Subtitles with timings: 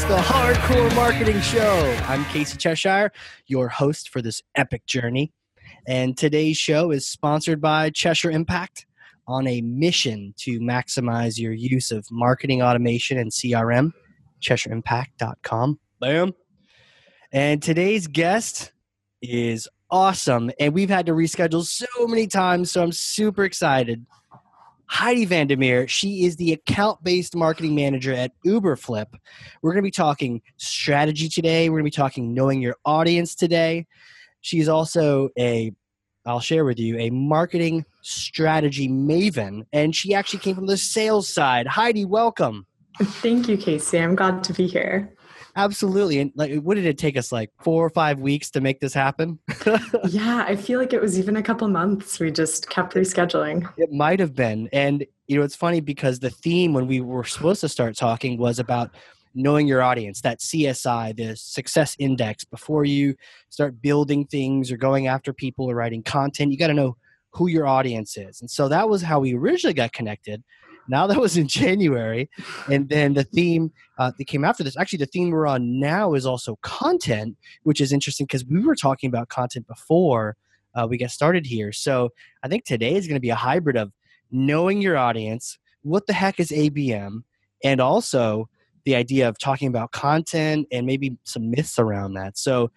[0.00, 1.98] It's the Hard Corps Marketing Show.
[2.08, 3.12] I'm Casey Cheshire,
[3.48, 5.30] your host for this epic journey.
[5.86, 8.86] And today's show is sponsored by Cheshire Impact
[9.28, 13.92] on a mission to maximize your use of marketing automation and CRM.
[14.40, 15.78] CheshireImpact.com.
[16.00, 16.32] Bam.
[17.30, 18.72] And today's guest
[19.20, 20.50] is awesome.
[20.58, 24.06] And we've had to reschedule so many times, so I'm super excited.
[24.90, 29.06] Heidi Vandermeer, she is the account based marketing manager at Uberflip.
[29.62, 31.70] We're going to be talking strategy today.
[31.70, 33.86] We're going to be talking knowing your audience today.
[34.40, 35.72] She's also a,
[36.26, 41.32] I'll share with you, a marketing strategy maven, and she actually came from the sales
[41.32, 41.68] side.
[41.68, 42.66] Heidi, welcome.
[42.98, 43.98] Thank you, Casey.
[43.98, 45.14] I'm glad to be here.
[45.64, 46.18] Absolutely.
[46.20, 47.30] And like, what did it take us?
[47.30, 49.38] Like four or five weeks to make this happen?
[50.08, 52.18] yeah, I feel like it was even a couple months.
[52.18, 53.70] We just kept rescheduling.
[53.76, 54.68] It might have been.
[54.72, 58.38] And, you know, it's funny because the theme when we were supposed to start talking
[58.38, 58.90] was about
[59.34, 62.44] knowing your audience, that CSI, the success index.
[62.44, 63.14] Before you
[63.48, 66.96] start building things or going after people or writing content, you got to know
[67.32, 68.40] who your audience is.
[68.40, 70.42] And so that was how we originally got connected.
[70.90, 72.28] Now that was in January,
[72.70, 74.76] and then the theme uh, that came after this.
[74.76, 78.74] Actually, the theme we're on now is also content, which is interesting because we were
[78.74, 80.36] talking about content before
[80.74, 81.72] uh, we get started here.
[81.72, 82.10] So
[82.42, 83.92] I think today is going to be a hybrid of
[84.30, 87.22] knowing your audience, what the heck is ABM,
[87.64, 88.48] and also
[88.84, 92.38] the idea of talking about content and maybe some myths around that.
[92.38, 92.70] So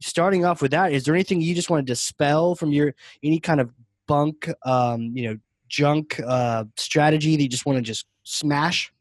[0.00, 3.38] starting off with that, is there anything you just want to dispel from your any
[3.38, 3.70] kind of
[4.06, 5.38] bunk, um, you know,
[5.72, 8.92] junk uh, strategy that you just want to just smash?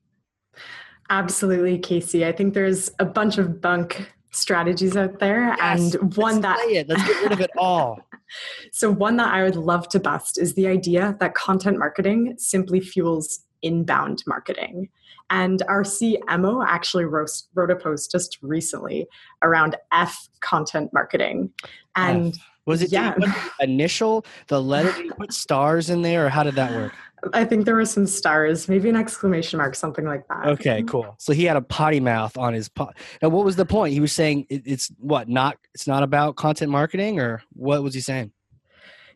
[1.12, 2.26] Absolutely, Casey.
[2.26, 6.88] I think there's a bunch of bunk strategies out there, yes, and one that it.
[6.88, 8.00] let's get rid of it all.
[8.72, 12.80] so, one that I would love to bust is the idea that content marketing simply
[12.80, 14.90] fuels inbound marketing.
[15.30, 19.08] And our CMO actually wrote, wrote a post just recently
[19.42, 21.52] around F content marketing.
[21.96, 22.51] And F.
[22.66, 23.16] Was it yeah.
[23.60, 26.94] initial, the letter, did you put stars in there, or how did that work?
[27.34, 30.48] I think there were some stars, maybe an exclamation mark, something like that.
[30.48, 31.16] Okay, cool.
[31.20, 32.98] So he had a potty mouth on his pot.
[33.22, 33.94] Now, what was the point?
[33.94, 35.58] He was saying it, it's what not.
[35.74, 38.32] It's not about content marketing, or what was he saying?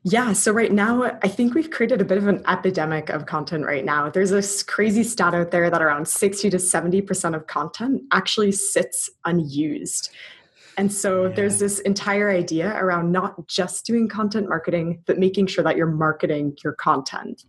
[0.07, 3.66] Yeah, so right now, I think we've created a bit of an epidemic of content
[3.66, 4.07] right now.
[4.07, 9.09] There's this crazy stat out there that around 60 to 70% of content actually sits
[9.25, 10.12] unused.
[10.78, 11.36] And so yeah.
[11.36, 15.88] there's this entire idea around not just doing content marketing, but making sure that you're
[15.88, 17.44] marketing your content.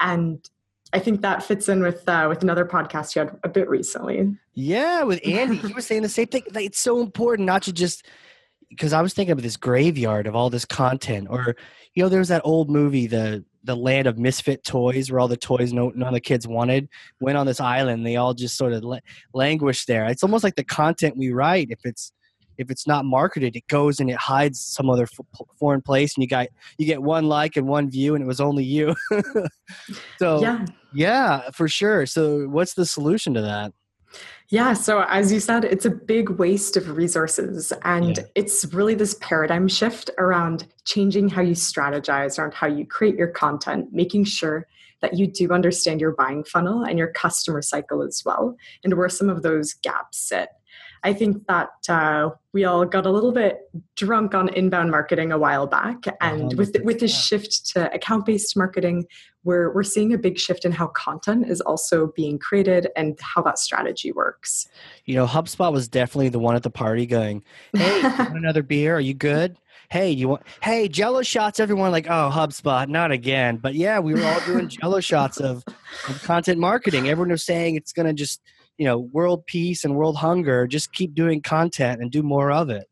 [0.00, 0.48] And
[0.92, 4.36] I think that fits in with uh, with another podcast you had a bit recently.
[4.54, 6.42] Yeah, with Andy, he was saying the same thing.
[6.52, 8.06] Like, it's so important not to just
[8.68, 11.56] because I was thinking of this graveyard of all this content, or
[11.94, 15.36] you know, there's that old movie, the the land of misfit toys, where all the
[15.36, 16.88] toys no, none of the kids wanted
[17.20, 18.06] went on this island.
[18.06, 18.84] They all just sort of
[19.34, 20.06] languished there.
[20.06, 21.68] It's almost like the content we write.
[21.70, 22.12] If it's
[22.58, 26.22] if it's not marketed, it goes and it hides some other f- foreign place, and
[26.22, 28.94] you got you get one like and one view, and it was only you.
[30.18, 32.06] so yeah, yeah, for sure.
[32.06, 33.72] So what's the solution to that?
[34.48, 37.72] Yeah, so as you said, it's a big waste of resources.
[37.82, 38.22] And yeah.
[38.36, 43.28] it's really this paradigm shift around changing how you strategize, around how you create your
[43.28, 44.68] content, making sure
[45.02, 49.08] that you do understand your buying funnel and your customer cycle as well, and where
[49.08, 50.48] some of those gaps sit.
[51.06, 53.60] I think that uh, we all got a little bit
[53.94, 58.26] drunk on inbound marketing a while back, and with the, with this shift to account
[58.26, 59.06] based marketing,
[59.44, 63.40] we're we're seeing a big shift in how content is also being created and how
[63.42, 64.66] that strategy works.
[65.04, 68.96] You know, HubSpot was definitely the one at the party going, "Hey, want another beer?
[68.96, 69.58] Are you good?"
[69.88, 70.42] Hey, you want?
[70.60, 71.60] Hey, Jello shots.
[71.60, 73.58] Everyone like, oh, HubSpot, not again.
[73.58, 75.62] But yeah, we were all doing Jello shots of,
[76.08, 77.08] of content marketing.
[77.08, 78.40] Everyone was saying it's going to just
[78.78, 82.70] you know world peace and world hunger just keep doing content and do more of
[82.70, 82.88] it.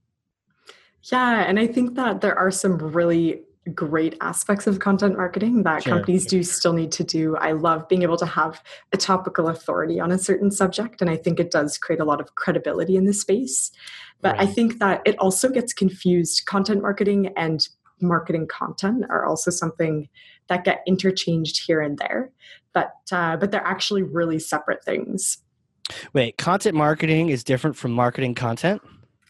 [1.11, 3.43] Yeah and i think that there are some really
[3.75, 5.95] great aspects of content marketing that sure.
[5.95, 7.35] companies do still need to do.
[7.37, 11.17] I love being able to have a topical authority on a certain subject and i
[11.17, 13.71] think it does create a lot of credibility in the space.
[14.21, 14.43] But right.
[14.43, 16.45] i think that it also gets confused.
[16.47, 17.67] Content marketing and
[18.01, 20.09] marketing content are also something
[20.49, 22.31] that get interchanged here and there
[22.75, 25.39] but uh, but they're actually really separate things
[26.13, 28.83] Wait, content marketing is different from marketing content?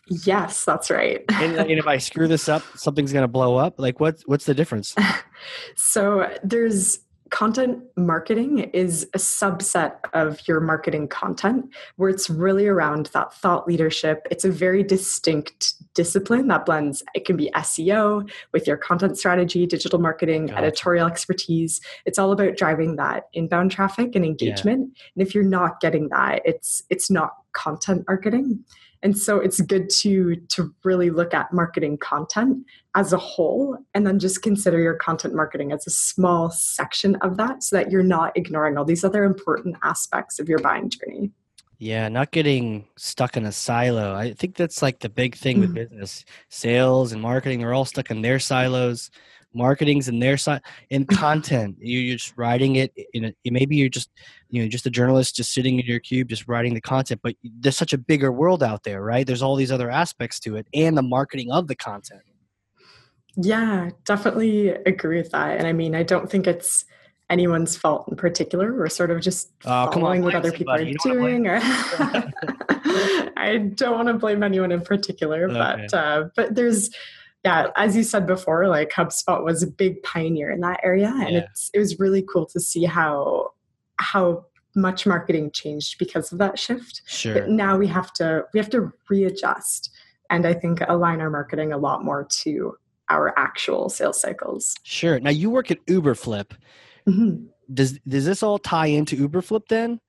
[0.08, 1.24] Yes, that's right.
[1.32, 3.78] and, and, if I screw this up, something's going to blow up.
[3.78, 4.94] Like, what's what's the difference?
[5.76, 6.98] so there's
[7.34, 13.66] content marketing is a subset of your marketing content where it's really around that thought
[13.66, 14.24] leadership.
[14.30, 19.66] It's a very distinct discipline that blends, it can be SEO with your content strategy,
[19.66, 20.58] digital marketing, gotcha.
[20.58, 21.80] editorial expertise.
[22.06, 24.92] It's all about driving that inbound traffic and engagement.
[24.94, 25.02] Yeah.
[25.16, 28.64] And if you're not getting that, it's it's not content marketing.
[29.04, 32.64] And so it's good to to really look at marketing content
[32.96, 37.36] as a whole and then just consider your content marketing as a small section of
[37.36, 41.30] that so that you're not ignoring all these other important aspects of your buying journey.
[41.78, 44.14] Yeah, not getting stuck in a silo.
[44.14, 45.84] I think that's like the big thing with mm-hmm.
[45.90, 46.24] business.
[46.48, 49.10] Sales and marketing are all stuck in their silos.
[49.52, 50.62] Marketing's in their side.
[50.90, 52.92] In content, you're just writing it.
[53.12, 54.10] In a, maybe you're just,
[54.54, 57.20] you know, just a journalist just sitting in your cube, just writing the content.
[57.22, 59.26] But there's such a bigger world out there, right?
[59.26, 62.22] There's all these other aspects to it, and the marketing of the content.
[63.36, 65.58] Yeah, definitely agree with that.
[65.58, 66.84] And I mean, I don't think it's
[67.30, 68.72] anyone's fault in particular.
[68.72, 71.46] We're sort of just oh, following on, what other people are doing.
[71.46, 71.58] Or
[73.36, 75.86] I don't want to blame anyone in particular, okay.
[75.90, 76.90] but uh, but there's
[77.44, 81.32] yeah, as you said before, like HubSpot was a big pioneer in that area, and
[81.32, 81.38] yeah.
[81.40, 83.50] it's it was really cool to see how
[83.98, 84.44] how
[84.76, 87.02] much marketing changed because of that shift.
[87.06, 87.34] Sure.
[87.34, 89.90] But now we have to we have to readjust
[90.30, 92.76] and I think align our marketing a lot more to
[93.08, 94.74] our actual sales cycles.
[94.82, 95.20] Sure.
[95.20, 96.52] Now you work at Uberflip.
[97.06, 97.46] Mm-hmm.
[97.72, 100.00] Does does this all tie into Uberflip then?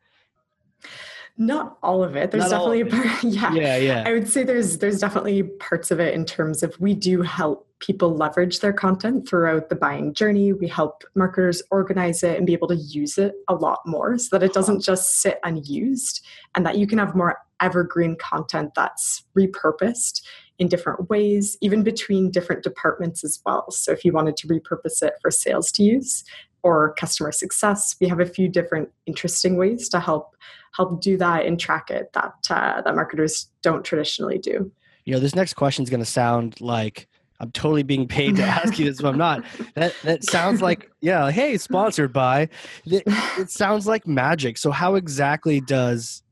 [1.37, 2.31] Not all of it.
[2.31, 3.23] There's Not definitely a part.
[3.23, 3.53] Yeah.
[3.53, 4.03] yeah, yeah.
[4.05, 7.67] I would say there's there's definitely parts of it in terms of we do help
[7.79, 10.53] people leverage their content throughout the buying journey.
[10.53, 14.37] We help marketers organize it and be able to use it a lot more so
[14.37, 19.23] that it doesn't just sit unused and that you can have more evergreen content that's
[19.37, 20.21] repurposed
[20.57, 23.69] in different ways, even between different departments as well.
[23.71, 26.23] So if you wanted to repurpose it for sales to use,
[26.65, 27.95] or customer success.
[28.01, 30.35] We have a few different interesting ways to help
[30.75, 34.71] help do that and track it that uh, that marketers don't traditionally do.
[35.05, 37.07] You know, this next question is going to sound like
[37.39, 39.45] I'm totally being paid to ask you this, but I'm not.
[39.75, 41.29] That that sounds like yeah.
[41.29, 42.49] Hey, sponsored by.
[42.85, 43.03] It,
[43.37, 44.57] it sounds like magic.
[44.57, 46.23] So how exactly does,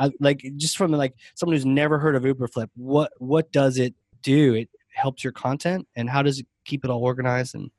[0.00, 3.94] uh, like, just from like someone who's never heard of Uberflip, what what does it
[4.22, 4.54] do?
[4.54, 7.70] It helps your content, and how does it keep it all organized and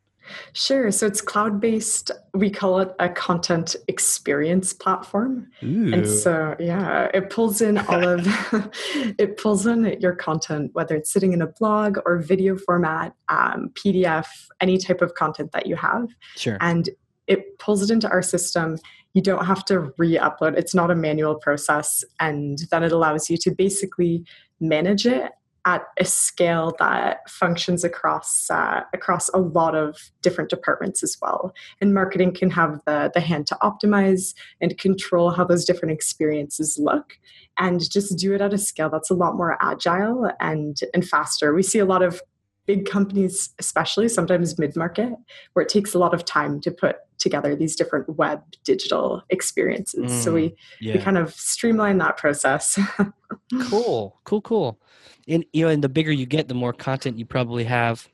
[0.54, 0.92] Sure.
[0.92, 2.12] So it's cloud based.
[2.34, 5.48] We call it a content experience platform.
[5.64, 5.94] Ooh.
[5.94, 8.22] And so, yeah, it pulls in all of
[9.18, 13.72] it pulls in your content, whether it's sitting in a blog or video format, um,
[13.74, 14.28] PDF,
[14.62, 16.10] any type of content that you have.
[16.36, 16.58] Sure.
[16.62, 16.90] And
[17.28, 18.78] it pulls it into our system.
[19.14, 22.04] You don't have to re upload, it's not a manual process.
[22.20, 24.26] And then it allows you to basically
[24.60, 25.32] manage it
[25.66, 31.54] at a scale that functions across uh, across a lot of different departments as well.
[31.80, 36.78] And marketing can have the the hand to optimize and control how those different experiences
[36.78, 37.18] look,
[37.58, 41.54] and just do it at a scale that's a lot more agile and and faster.
[41.54, 42.22] We see a lot of
[42.66, 45.14] big companies, especially sometimes mid market,
[45.54, 50.12] where it takes a lot of time to put together these different web digital experiences.
[50.12, 50.94] Mm, so we yeah.
[50.94, 52.78] we kind of streamline that process.
[53.70, 54.80] cool, cool, cool
[55.28, 58.08] and you know, and the bigger you get, the more content you probably have,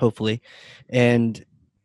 [0.00, 0.42] hopefully,
[0.88, 1.44] and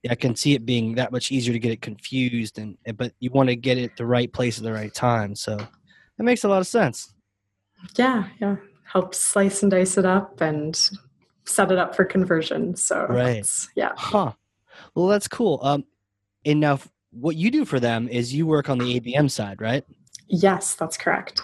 [0.09, 3.29] I can see it being that much easier to get it confused, and but you
[3.31, 5.35] want to get it the right place at the right time.
[5.35, 7.13] So that makes a lot of sense.
[7.97, 10.79] Yeah, yeah, help slice and dice it up and
[11.45, 12.75] set it up for conversion.
[12.75, 14.33] So right, yeah, huh.
[14.95, 15.59] Well, that's cool.
[15.61, 15.85] Um,
[16.45, 16.79] and now
[17.11, 19.83] what you do for them is you work on the ABM side, right?
[20.27, 21.41] Yes, that's correct.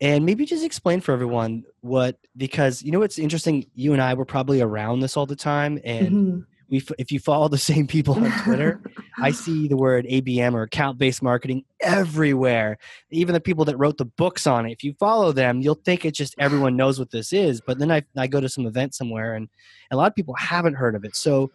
[0.00, 3.66] And maybe just explain for everyone what because you know what's interesting.
[3.74, 6.38] You and I were probably around this all the time, and mm-hmm.
[6.70, 8.80] we if you follow the same people on Twitter,
[9.18, 12.78] I see the word ABM or account based marketing everywhere.
[13.10, 14.72] Even the people that wrote the books on it.
[14.72, 17.60] If you follow them, you'll think it's just everyone knows what this is.
[17.60, 19.50] But then I I go to some event somewhere, and
[19.90, 21.14] a lot of people haven't heard of it.
[21.14, 21.50] So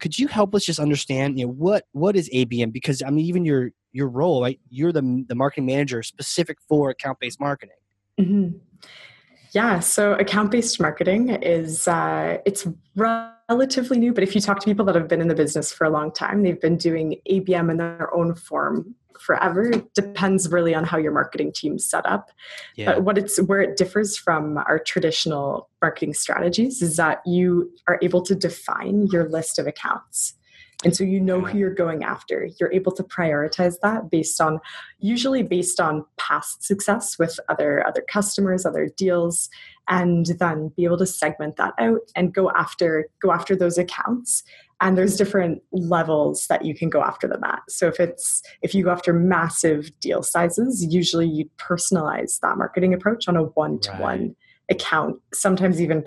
[0.00, 3.24] could you help us just understand you know what what is abm because i mean
[3.24, 7.76] even your your role right you're the the marketing manager specific for account based marketing
[8.18, 8.58] Mm-hmm.
[9.52, 14.84] Yeah, so account-based marketing is uh, it's relatively new, but if you talk to people
[14.86, 17.76] that have been in the business for a long time, they've been doing ABM in
[17.78, 19.70] their own form forever.
[19.70, 22.30] It depends really on how your marketing team's set up.
[22.76, 22.94] Yeah.
[22.94, 27.98] But what it's where it differs from our traditional marketing strategies is that you are
[28.02, 30.34] able to define your list of accounts.
[30.84, 32.48] And so you know who you're going after.
[32.60, 34.60] You're able to prioritize that based on
[34.98, 39.48] usually based on past success with other other customers, other deals,
[39.88, 44.42] and then be able to segment that out and go after go after those accounts.
[44.80, 47.62] And there's different levels that you can go after them at.
[47.68, 52.92] So if it's if you go after massive deal sizes, usually you personalize that marketing
[52.92, 54.36] approach on a one-to-one right
[54.68, 56.02] account, sometimes even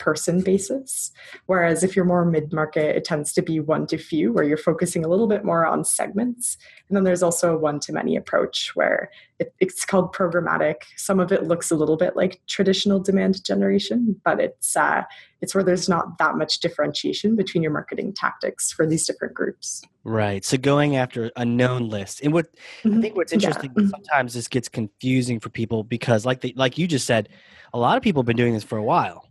[0.00, 1.12] person basis.
[1.46, 4.56] Whereas if you're more mid market, it tends to be one to few, where you're
[4.56, 6.56] focusing a little bit more on segments.
[6.88, 10.76] And then there's also a one to many approach where it, it's called programmatic.
[10.96, 15.02] Some of it looks a little bit like traditional demand generation, but it's uh,
[15.40, 19.82] it's where there's not that much differentiation between your marketing tactics for these different groups.
[20.04, 20.44] Right.
[20.44, 22.46] So going after a known list, and what
[22.84, 22.98] mm-hmm.
[22.98, 23.88] I think what's interesting yeah.
[23.88, 27.28] sometimes this gets confusing for people because, like the, like you just said,
[27.72, 29.29] a lot of people have been doing this for a while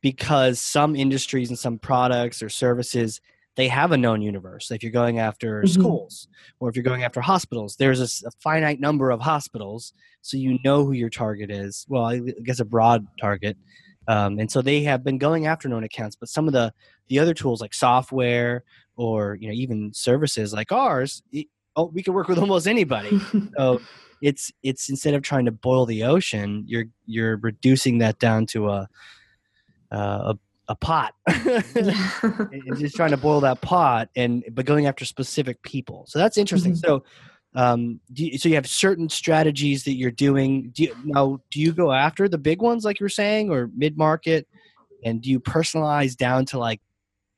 [0.00, 3.20] because some industries and some products or services
[3.56, 4.70] they have a known universe.
[4.70, 5.80] If you're going after mm-hmm.
[5.80, 6.28] schools
[6.60, 9.92] or if you're going after hospitals, there's a, a, finite number of hospitals,
[10.22, 11.84] so you know who your target is.
[11.88, 13.56] Well, I guess a broad target,
[14.08, 16.16] um, and so they have been going after known accounts.
[16.16, 16.72] But some of the
[17.08, 18.62] the other tools like software
[18.96, 21.22] or you know even services like ours,
[21.76, 23.20] oh, we can work with almost anybody.
[23.58, 23.80] so
[24.22, 28.70] it's it's instead of trying to boil the ocean, you're you're reducing that down to
[28.70, 28.88] a
[29.90, 31.14] uh, a, a pot.
[31.26, 36.04] And just trying to boil that pot and but going after specific people.
[36.08, 36.72] So that's interesting.
[36.72, 36.86] Mm-hmm.
[36.86, 37.04] so
[37.56, 40.70] um you, so you have certain strategies that you're doing.
[40.70, 44.46] Do you now do you go after the big ones like you're saying or mid-market?
[45.04, 46.80] And do you personalize down to like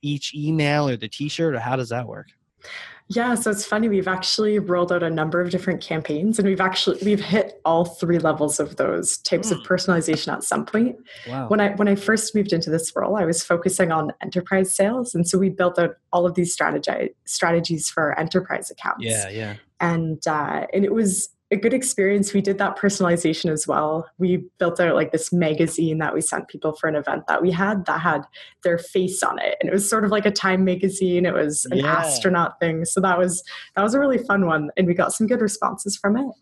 [0.02, 2.26] each email or the t-shirt or how does that work
[3.08, 3.88] yeah, so it's funny.
[3.88, 7.84] We've actually rolled out a number of different campaigns, and we've actually we've hit all
[7.84, 10.96] three levels of those types of personalization at some point.
[11.28, 11.48] Wow.
[11.48, 15.14] When I when I first moved into this role, I was focusing on enterprise sales,
[15.14, 19.04] and so we built out all of these strategy strategies for enterprise accounts.
[19.04, 19.56] Yeah, yeah.
[19.80, 22.32] And uh, and it was a good experience.
[22.32, 24.08] We did that personalization as well.
[24.18, 27.50] We built out like this magazine that we sent people for an event that we
[27.50, 28.22] had that had
[28.64, 31.26] their face on it, and it was sort of like a Time magazine.
[31.26, 31.98] It was an yeah.
[31.98, 33.44] astronaut thing, so that was
[33.76, 36.32] that was a really fun one, and we got some good responses from it.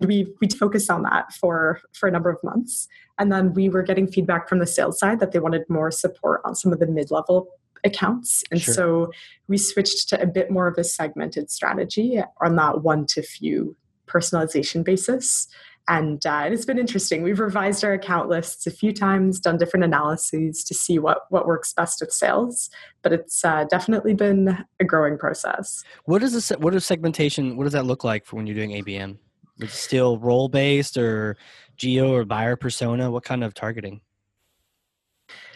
[0.00, 2.86] We we focused on that for for a number of months,
[3.18, 6.42] and then we were getting feedback from the sales side that they wanted more support
[6.44, 7.48] on some of the mid level
[7.84, 8.44] accounts.
[8.50, 8.74] And sure.
[8.74, 9.12] so
[9.48, 13.76] we switched to a bit more of a segmented strategy on that one to few
[14.06, 15.48] personalization basis.
[15.88, 17.22] And uh, it's been interesting.
[17.22, 21.46] We've revised our account lists a few times, done different analyses to see what, what
[21.46, 22.70] works best with sales.
[23.02, 25.82] But it's uh, definitely been a growing process.
[26.04, 26.50] What is this?
[26.50, 27.56] What is segmentation?
[27.56, 29.16] What does that look like for when you're doing ABM?
[29.58, 31.36] Is it still role based or
[31.76, 33.10] geo or buyer persona?
[33.10, 34.00] What kind of targeting?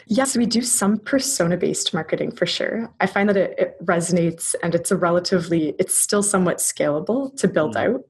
[0.07, 2.91] Yes, we do some persona based marketing for sure.
[2.99, 7.47] I find that it, it, resonates and it's a relatively, it's still somewhat scalable to
[7.47, 7.95] build mm.
[7.95, 8.01] out.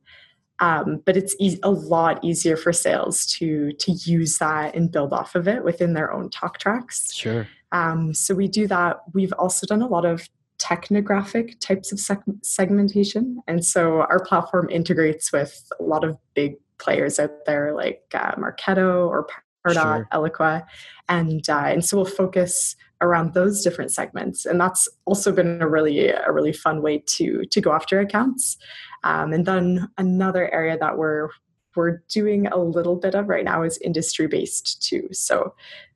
[0.59, 5.11] Um, but it's e- a lot easier for sales to to use that and build
[5.11, 7.13] off of it within their own talk tracks.
[7.13, 7.45] Sure.
[7.73, 9.01] Um, so we do that.
[9.13, 14.69] We've also done a lot of technographic types of seg- segmentation, and so our platform
[14.69, 19.27] integrates with a lot of big players out there like uh, Marketo or
[19.65, 20.07] Pardot, sure.
[20.13, 20.65] Eloqua,
[21.09, 25.67] and uh, and so we'll focus around those different segments, and that's also been a
[25.67, 28.57] really a really fun way to to go after accounts.
[29.03, 31.29] Um, and then another area that we're
[31.75, 35.07] we're doing a little bit of right now is industry based too.
[35.11, 35.53] So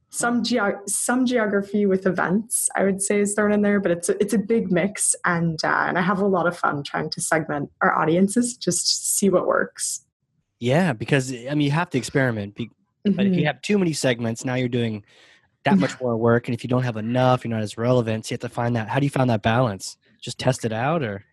[0.10, 4.10] some geo- some geography with events I would say is thrown in there, but it's
[4.10, 7.10] a, it's a big mix, and uh, and I have a lot of fun trying
[7.12, 10.06] to segment our audiences just see what works.
[10.60, 12.56] Yeah, because I mean you have to experiment
[13.06, 13.16] Mm-hmm.
[13.16, 13.48] But if you mm-hmm.
[13.48, 15.04] have too many segments, now you're doing
[15.64, 16.48] that much more work.
[16.48, 18.26] And if you don't have enough, you're not as relevant.
[18.26, 18.90] So you have to find that.
[18.90, 19.98] How do you find that balance?
[20.22, 21.24] Just test it out or?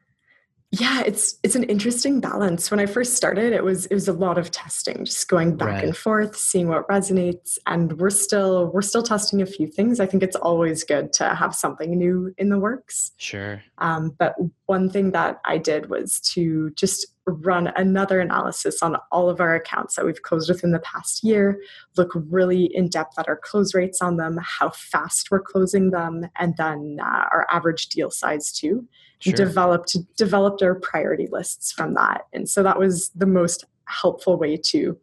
[0.73, 2.73] Yeah, it's it's an interesting balance.
[2.73, 5.69] When I first started, it was it was a lot of testing, just going back
[5.69, 5.85] right.
[5.85, 7.57] and forth, seeing what resonates.
[7.67, 10.01] And we're still we're still testing a few things.
[10.01, 13.13] I think it's always good to have something new in the works.
[13.17, 13.63] Sure.
[13.79, 14.35] Um, but
[14.67, 19.55] one thing that I did was to just run another analysis on all of our
[19.55, 21.61] accounts that we've closed within the past year,
[21.97, 26.27] look really in depth at our close rates on them, how fast we're closing them,
[26.37, 28.87] and then uh, our average deal size too
[29.19, 29.35] sure.
[29.35, 34.57] developed developed our priority lists from that and so that was the most helpful way
[34.57, 34.99] to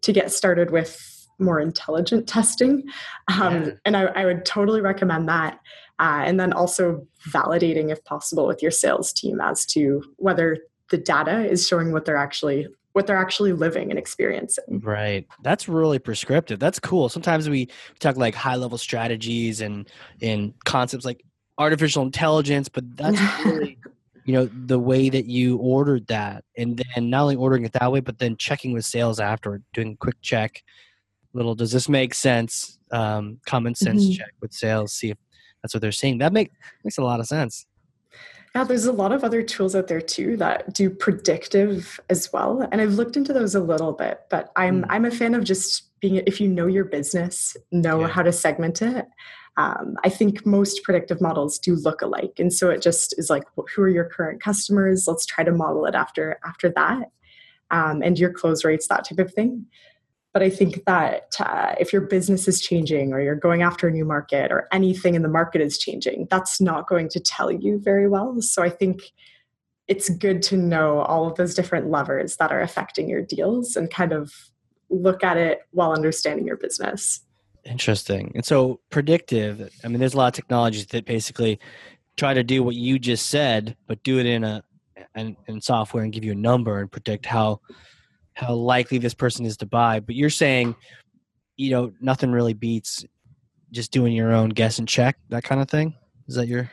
[0.00, 2.82] to get started with more intelligent testing
[3.28, 3.70] um, yeah.
[3.84, 5.60] and I, I, would totally recommend that
[6.00, 10.58] uh, and then also validating if possible with your sales team as to whether
[10.90, 14.80] the data is showing what they're actually what they're actually living and experiencing.
[14.82, 15.24] Right.
[15.42, 16.58] That's really prescriptive.
[16.58, 17.08] That's cool.
[17.08, 17.68] Sometimes we
[18.00, 19.88] talk like high level strategies and
[20.20, 21.22] and concepts like
[21.58, 23.78] artificial intelligence, but that's really
[24.28, 27.90] you know the way that you ordered that and then not only ordering it that
[27.90, 30.62] way but then checking with sales after doing a quick check
[31.32, 34.12] little does this make sense um, common sense mm-hmm.
[34.12, 35.16] check with sales see if
[35.62, 36.52] that's what they're saying that make,
[36.84, 37.64] makes a lot of sense
[38.54, 42.66] yeah, there's a lot of other tools out there too that do predictive as well,
[42.72, 44.22] and I've looked into those a little bit.
[44.30, 44.86] But I'm mm.
[44.88, 48.08] I'm a fan of just being if you know your business, know yeah.
[48.08, 49.06] how to segment it.
[49.58, 53.42] Um, I think most predictive models do look alike, and so it just is like,
[53.56, 55.06] who are your current customers?
[55.08, 57.10] Let's try to model it after after that,
[57.72, 59.66] um, and your close rates, that type of thing.
[60.32, 63.90] But I think that uh, if your business is changing, or you're going after a
[63.90, 67.80] new market, or anything in the market is changing, that's not going to tell you
[67.80, 68.40] very well.
[68.40, 69.10] So I think
[69.88, 73.90] it's good to know all of those different levers that are affecting your deals and
[73.90, 74.32] kind of
[74.90, 77.20] look at it while understanding your business.
[77.64, 78.32] Interesting.
[78.34, 81.58] And so predictive, I mean, there's a lot of technologies that basically
[82.16, 84.62] try to do what you just said, but do it in a
[85.14, 87.60] in, in software and give you a number and predict how
[88.34, 90.00] how likely this person is to buy.
[90.00, 90.76] But you're saying,
[91.56, 93.04] you know, nothing really beats
[93.72, 95.94] just doing your own guess and check, that kind of thing.
[96.26, 96.70] Is that your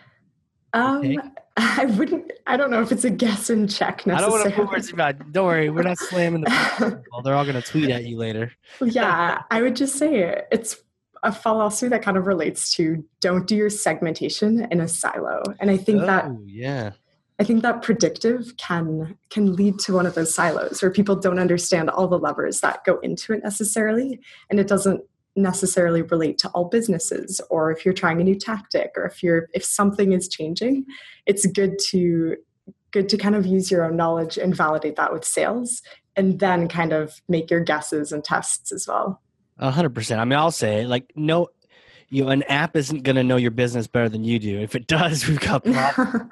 [0.73, 2.31] um, I wouldn't.
[2.47, 4.15] I don't know if it's a guess and check necessarily.
[4.15, 5.31] I don't want to put words about.
[5.31, 7.01] Don't worry, we're not slamming the.
[7.11, 8.51] well, they're all going to tweet at you later.
[8.81, 10.77] yeah, I would just say it's
[11.23, 15.71] a philosophy that kind of relates to don't do your segmentation in a silo, and
[15.71, 16.91] I think oh, that yeah,
[17.39, 21.39] I think that predictive can can lead to one of those silos where people don't
[21.39, 24.19] understand all the levers that go into it necessarily,
[24.49, 25.01] and it doesn't
[25.35, 29.47] necessarily relate to all businesses or if you're trying a new tactic or if you're
[29.53, 30.85] if something is changing
[31.25, 32.37] it's good to
[32.91, 35.81] good to kind of use your own knowledge and validate that with sales
[36.15, 39.21] and then kind of make your guesses and tests as well
[39.59, 40.21] A hundred percent.
[40.21, 41.49] I mean, I'll say like no,
[42.09, 44.59] you know, an app isn't going to know your business better than you do.
[44.59, 46.31] If it does, we've got problems.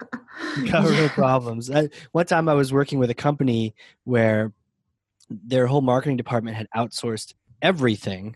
[0.58, 1.72] we've got real problems.
[1.72, 4.54] I, one time, I was working with a company where
[5.30, 8.36] their whole marketing department had outsourced everything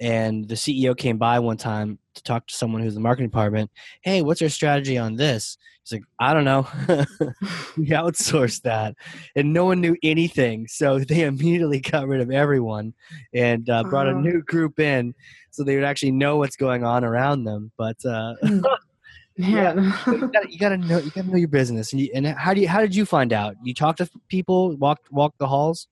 [0.00, 3.28] and the CEO came by one time to talk to someone who's in the marketing
[3.28, 3.70] department.
[4.02, 5.56] Hey, what's your strategy on this?
[5.84, 6.66] He's like, I don't know.
[7.76, 8.94] we outsourced that,
[9.34, 10.68] and no one knew anything.
[10.68, 12.94] So they immediately got rid of everyone
[13.34, 15.14] and uh, brought a new group in,
[15.50, 17.72] so they would actually know what's going on around them.
[17.76, 18.60] But uh, hmm.
[19.36, 19.74] yeah,
[20.06, 21.92] you, gotta, you gotta, know you gotta know your business.
[21.92, 23.56] And, you, and how do you how did you find out?
[23.62, 25.88] You talked to people, walked walked the halls.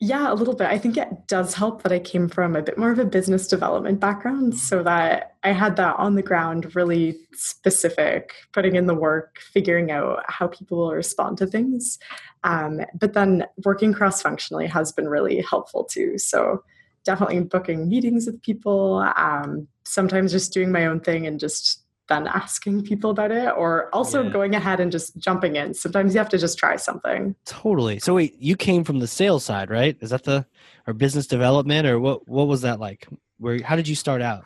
[0.00, 0.68] Yeah, a little bit.
[0.68, 3.48] I think it does help that I came from a bit more of a business
[3.48, 8.94] development background so that I had that on the ground, really specific, putting in the
[8.94, 11.98] work, figuring out how people will respond to things.
[12.44, 16.16] Um, but then working cross functionally has been really helpful too.
[16.16, 16.62] So
[17.02, 22.26] definitely booking meetings with people, um, sometimes just doing my own thing and just than
[22.26, 24.30] asking people about it or also yeah.
[24.30, 25.74] going ahead and just jumping in.
[25.74, 27.34] Sometimes you have to just try something.
[27.44, 27.98] Totally.
[27.98, 29.96] So wait, you came from the sales side, right?
[30.00, 30.46] Is that the
[30.86, 33.06] or business development or what what was that like?
[33.38, 34.44] Where how did you start out?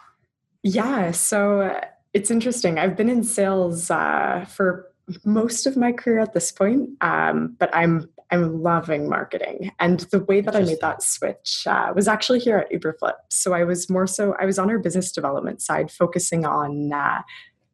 [0.62, 1.80] Yeah, so
[2.12, 2.78] it's interesting.
[2.78, 4.88] I've been in sales uh, for
[5.24, 9.72] most of my career at this point, um, but I'm I'm loving marketing.
[9.78, 13.14] And the way that I made that switch uh, was actually here at Uberflip.
[13.28, 17.22] So I was more so I was on our business development side, focusing on uh,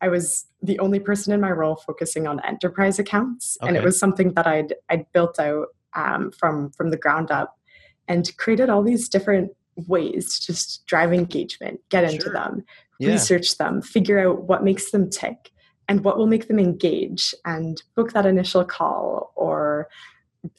[0.00, 3.68] I was the only person in my role focusing on enterprise accounts, okay.
[3.68, 7.58] and it was something that I'd I'd built out um, from from the ground up,
[8.06, 9.52] and created all these different
[9.86, 12.64] ways to just drive engagement, get into them,
[12.98, 13.12] yeah.
[13.12, 15.50] research them, figure out what makes them tick,
[15.88, 19.88] and what will make them engage, and book that initial call or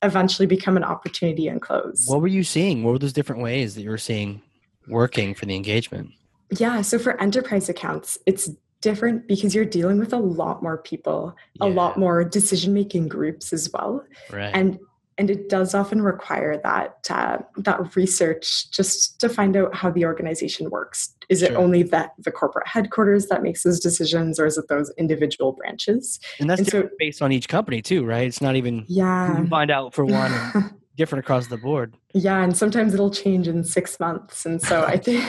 [0.01, 2.05] eventually become an opportunity and close.
[2.07, 2.83] What were you seeing?
[2.83, 4.41] What were those different ways that you were seeing
[4.87, 6.11] working for the engagement?
[6.57, 8.49] Yeah, so for enterprise accounts, it's
[8.81, 11.67] different because you're dealing with a lot more people, yeah.
[11.67, 14.03] a lot more decision making groups as well.
[14.31, 14.51] Right.
[14.53, 14.79] And
[15.17, 20.05] and it does often require that uh, that research just to find out how the
[20.05, 21.13] organization works.
[21.27, 21.49] Is sure.
[21.49, 25.51] it only that the corporate headquarters that makes those decisions, or is it those individual
[25.51, 26.19] branches?
[26.39, 28.25] And that's and so, based on each company too, right?
[28.25, 29.41] It's not even yeah.
[29.41, 30.33] You find out for one.
[30.95, 31.95] different across the board.
[32.13, 35.23] Yeah, and sometimes it'll change in six months, and so I think.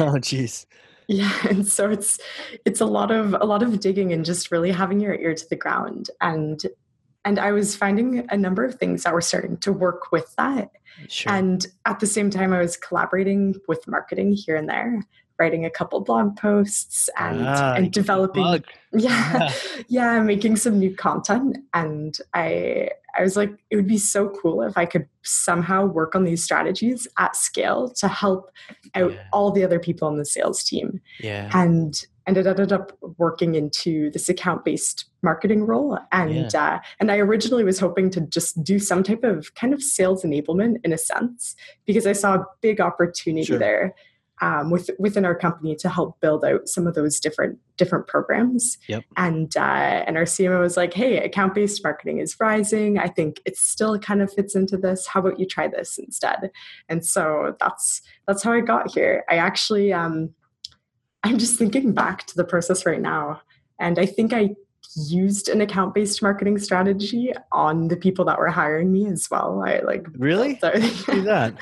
[0.00, 0.66] oh, jeez
[1.18, 2.20] yeah and so it's
[2.64, 5.48] it's a lot of a lot of digging and just really having your ear to
[5.48, 6.10] the ground.
[6.20, 6.62] And
[7.24, 10.70] and i was finding a number of things that were starting to work with that.
[11.08, 11.32] Sure.
[11.32, 15.00] and at the same time i was collaborating with marketing here and there
[15.38, 19.52] writing a couple blog posts and ah, and developing yeah, yeah
[19.88, 21.58] yeah making some new content.
[21.74, 26.14] And i i was like it would be so cool if i could somehow work
[26.14, 28.50] on these strategies at scale to help
[28.94, 29.24] out yeah.
[29.32, 33.54] all the other people on the sales team yeah and and it ended up working
[33.54, 36.74] into this account based marketing role and yeah.
[36.74, 40.22] uh, and i originally was hoping to just do some type of kind of sales
[40.22, 43.58] enablement in a sense because i saw a big opportunity sure.
[43.58, 43.94] there
[44.40, 48.76] um, with, within our company to help build out some of those different different programs.
[48.88, 49.04] Yep.
[49.16, 52.98] And uh, and our CMO was like, "Hey, account based marketing is rising.
[52.98, 55.06] I think it still kind of fits into this.
[55.06, 56.50] How about you try this instead?"
[56.88, 59.24] And so that's that's how I got here.
[59.28, 60.34] I actually um,
[61.22, 63.40] I'm just thinking back to the process right now,
[63.78, 64.50] and I think I
[64.94, 69.62] used an account based marketing strategy on the people that were hiring me as well.
[69.64, 70.54] I like really
[71.06, 71.54] do that.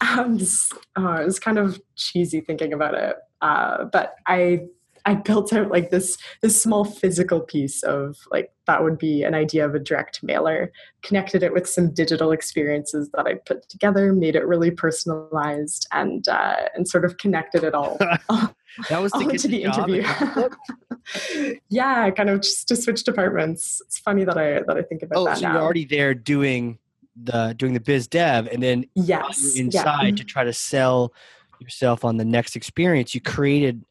[0.00, 4.66] um, just, oh, it was kind of cheesy thinking about it, uh, but I
[5.04, 9.34] I built out like this this small physical piece of like that would be an
[9.34, 10.70] idea of a direct mailer,
[11.02, 16.26] connected it with some digital experiences that I put together, made it really personalized, and
[16.28, 17.98] uh, and sort of connected it all.
[18.88, 21.58] that was to to the, the interview.
[21.68, 23.82] yeah, kind of just to switch departments.
[23.86, 25.54] It's funny that I that I think about oh, that so now.
[25.54, 26.78] you're already there doing
[27.22, 30.16] the doing the biz dev, and then yes, inside yeah.
[30.16, 31.12] to try to sell
[31.60, 33.14] yourself on the next experience.
[33.14, 33.84] You created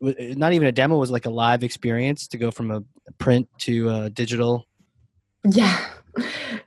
[0.00, 2.82] not even a demo was like a live experience to go from a
[3.18, 4.66] print to a digital.
[5.44, 5.84] Yeah.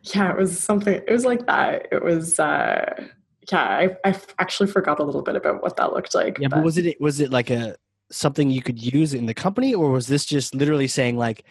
[0.03, 1.88] Yeah it was something it was like that.
[1.91, 3.08] It was uh
[3.51, 6.58] yeah i i actually forgot a little bit about what that looked like yeah but,
[6.58, 7.75] but was it was it like a
[8.12, 11.45] something you could use in the company or was this just literally saying like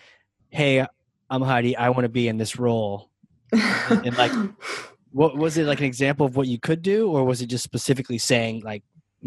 [0.51, 0.85] hey
[1.31, 3.11] i'm heidi i want to be in this role.
[3.53, 4.33] And, and like
[5.13, 7.65] what was it like an example of what you could do or was it just
[7.65, 8.83] specifically saying like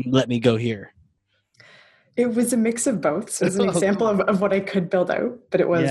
[0.05, 0.93] let me go here
[2.21, 3.31] it was a mix of both.
[3.31, 5.81] So it was an example of, of what I could build out, but it was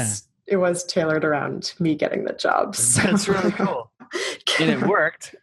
[0.47, 0.55] yeah.
[0.55, 2.77] it was tailored around me getting the job.
[2.77, 3.03] So.
[3.03, 3.91] That's really cool.
[4.61, 5.35] and it worked.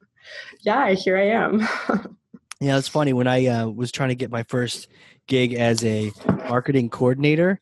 [0.61, 1.59] Yeah, here I am.
[2.59, 4.87] yeah, it's funny when I uh, was trying to get my first
[5.27, 6.11] gig as a
[6.49, 7.59] marketing coordinator.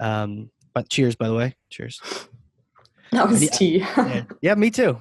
[0.00, 1.54] Um, but cheers, by the way.
[1.70, 2.00] Cheers.
[3.12, 3.78] That was tea.
[3.78, 4.98] yeah, yeah, me too.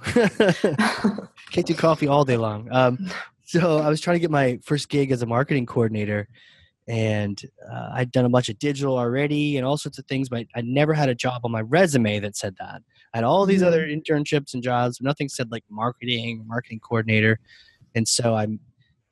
[1.51, 2.67] Can't do coffee all day long.
[2.71, 3.09] Um,
[3.45, 6.27] so I was trying to get my first gig as a marketing coordinator,
[6.87, 7.41] and
[7.71, 10.61] uh, I'd done a bunch of digital already and all sorts of things, but I
[10.61, 12.81] never had a job on my resume that said that.
[13.13, 13.67] I had all these mm-hmm.
[13.67, 17.39] other internships and jobs, but nothing said like marketing, marketing coordinator,
[17.95, 18.47] and so I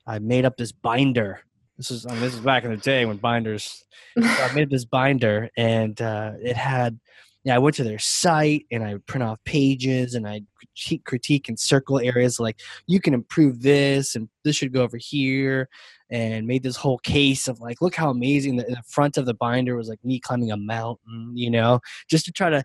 [0.06, 1.40] I made up this binder.
[1.76, 3.84] This is I mean, this is back in the day when binders.
[4.18, 6.98] so I made this binder, and uh, it had.
[7.44, 11.04] Yeah, I went to their site and I would print off pages and I critique,
[11.04, 15.68] critique and circle areas like you can improve this and this should go over here
[16.12, 19.34] and made this whole case of like, look how amazing the, the, front of the
[19.34, 22.62] binder was like me climbing a mountain, you know, just to try to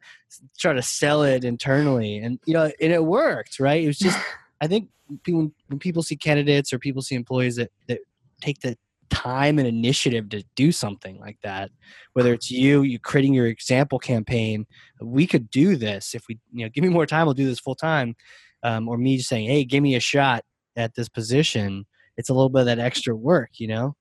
[0.59, 3.81] try to sell it internally, and you know, and it worked, right?
[3.81, 4.19] It was just,
[4.61, 4.89] I think
[5.25, 7.99] when, when people see candidates or people see employees that that
[8.41, 8.77] take the
[9.09, 11.71] time and initiative to do something like that
[12.13, 14.65] whether it's you you creating your example campaign
[15.01, 17.59] we could do this if we you know give me more time we'll do this
[17.59, 18.15] full time
[18.63, 20.43] um, or me just saying hey give me a shot
[20.75, 21.85] at this position
[22.17, 23.95] it's a little bit of that extra work, you know?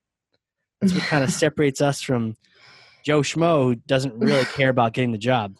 [0.81, 2.37] That's what kind of separates us from
[3.05, 5.55] Joe Schmo who doesn't really care about getting the job.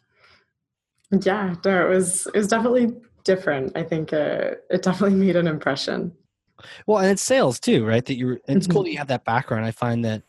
[1.23, 3.77] Yeah, no, it was it was definitely different.
[3.77, 6.13] I think uh, it definitely made an impression.
[6.87, 8.05] Well, and it's sales too, right?
[8.05, 8.41] That you're.
[8.49, 8.93] It's cool that mm-hmm.
[8.93, 9.65] you have that background.
[9.65, 10.23] I find that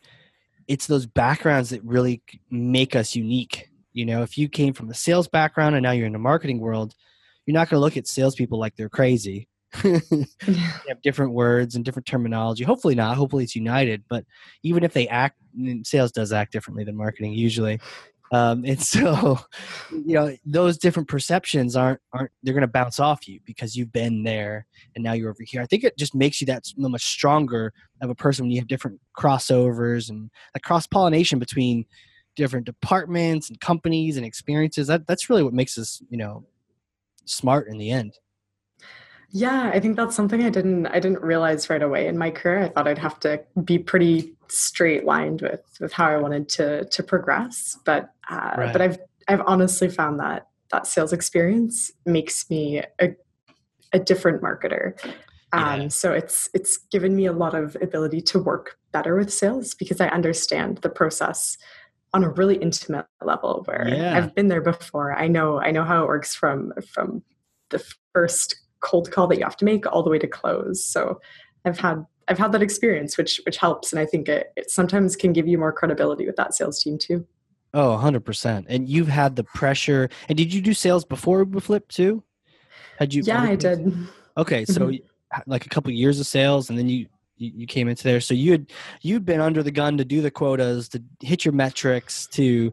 [0.67, 3.69] it's those backgrounds that really make us unique.
[3.93, 6.59] You know, if you came from a sales background and now you're in the marketing
[6.59, 6.93] world,
[7.45, 9.47] you're not going to look at salespeople like they're crazy.
[9.83, 10.23] You
[10.87, 12.63] have different words and different terminology.
[12.63, 13.17] Hopefully not.
[13.17, 14.03] Hopefully it's united.
[14.07, 14.23] But
[14.63, 15.37] even if they act,
[15.83, 17.79] sales does act differently than marketing usually.
[18.31, 19.39] Um, and so,
[19.91, 23.91] you know, those different perceptions aren't aren't they're going to bounce off you because you've
[23.91, 25.61] been there and now you're over here.
[25.61, 28.67] I think it just makes you that much stronger of a person when you have
[28.67, 31.85] different crossovers and a cross pollination between
[32.35, 34.87] different departments and companies and experiences.
[34.87, 36.45] That that's really what makes us, you know,
[37.25, 38.13] smart in the end.
[39.29, 42.59] Yeah, I think that's something I didn't I didn't realize right away in my career.
[42.59, 46.85] I thought I'd have to be pretty straight lined with with how I wanted to
[46.85, 48.73] to progress, but uh, right.
[48.73, 53.15] but I've I've honestly found that that sales experience makes me a
[53.93, 54.93] a different marketer.
[55.53, 55.87] Um, yeah.
[55.89, 59.99] So it's it's given me a lot of ability to work better with sales because
[59.99, 61.57] I understand the process
[62.13, 64.17] on a really intimate level where yeah.
[64.17, 65.13] I've been there before.
[65.13, 67.23] I know I know how it works from from
[67.69, 70.85] the first cold call that you have to make all the way to close.
[70.85, 71.19] So
[71.65, 75.15] I've had I've had that experience, which which helps, and I think it, it sometimes
[75.15, 77.25] can give you more credibility with that sales team too.
[77.73, 78.65] Oh, 100%.
[78.69, 80.09] And you've had the pressure.
[80.29, 82.23] And did you do sales before Flip too?
[82.97, 83.93] Had you Yeah, I did.
[84.37, 85.41] Okay, so mm-hmm.
[85.45, 87.07] like a couple of years of sales and then you
[87.39, 88.19] you came into there.
[88.19, 91.53] So you had you'd been under the gun to do the quotas, to hit your
[91.53, 92.71] metrics, to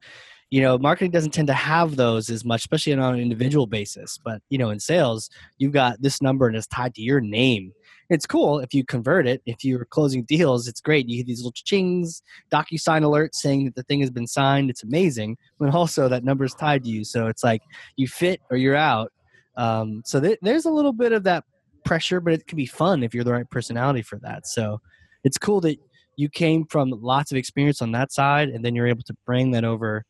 [0.55, 4.21] you know marketing doesn't tend to have those as much especially on an individual basis
[4.25, 7.73] but you know in sales you've got this number and it's tied to your name.
[8.09, 11.09] It's cool if you convert it if you're closing deals it's great.
[11.09, 14.71] You get these little chings DocuSign alerts saying that the thing has been signed.
[14.71, 17.03] It's amazing but also that number is tied to you.
[17.03, 17.63] So it's like
[17.97, 19.13] you fit or you're out.
[19.57, 21.43] Um, so th- there's a little bit of that
[21.85, 24.47] pressure but it can be fun if you're the right personality for that.
[24.47, 24.81] So
[25.25, 25.81] it's cool that
[26.17, 29.51] you came from lots of experience on that side and then you're able to bring
[29.51, 30.05] that over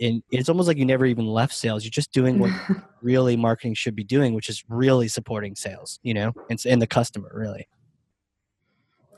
[0.00, 1.84] and it's almost like you never even left sales.
[1.84, 2.50] You're just doing what
[3.02, 6.86] really marketing should be doing which is really supporting sales you know and, and the
[6.86, 7.68] customer really.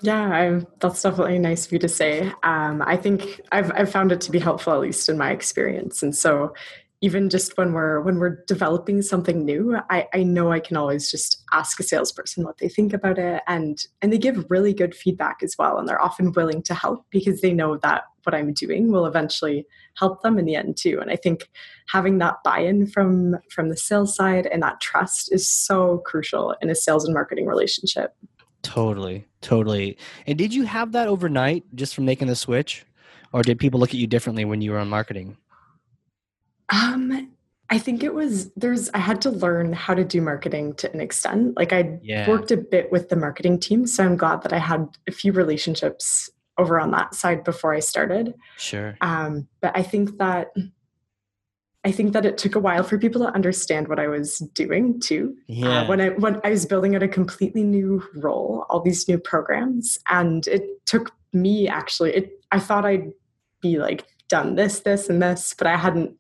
[0.02, 2.32] Yeah I, that's definitely nice of you to say.
[2.42, 6.02] Um, i think I've, I've found it to be helpful at least in my experience.
[6.02, 6.52] And so
[7.00, 11.10] even just when we're when we're developing something new I, I know i can always
[11.10, 14.94] just ask a salesperson what they think about it and and they give really good
[14.94, 18.52] feedback as well and they're often willing to help because they know that what i'm
[18.52, 19.64] doing will eventually
[19.96, 20.98] help them in the end too.
[21.00, 21.48] And i think
[21.88, 26.68] having that buy-in from from the sales side and that trust is so crucial in
[26.68, 28.14] a sales and marketing relationship.
[28.62, 29.96] Totally totally.
[30.26, 32.84] And did you have that overnight just from making the switch?
[33.32, 35.36] Or did people look at you differently when you were on marketing?
[36.68, 37.30] Um,
[37.70, 41.00] I think it was there's I had to learn how to do marketing to an
[41.00, 41.56] extent.
[41.56, 42.28] Like I yeah.
[42.28, 45.32] worked a bit with the marketing team, so I'm glad that I had a few
[45.32, 48.34] relationships over on that side before I started.
[48.56, 48.96] Sure.
[49.00, 50.48] Um, but I think that
[51.86, 54.98] I think that it took a while for people to understand what I was doing
[54.98, 55.36] too.
[55.42, 55.80] Uh, yeah.
[55.82, 59.18] Uh, when I when I was building out a completely new role, all these new
[59.18, 62.14] programs, and it took me actually.
[62.14, 63.12] It I thought I'd
[63.60, 66.16] be like done this, this, and this, but I hadn't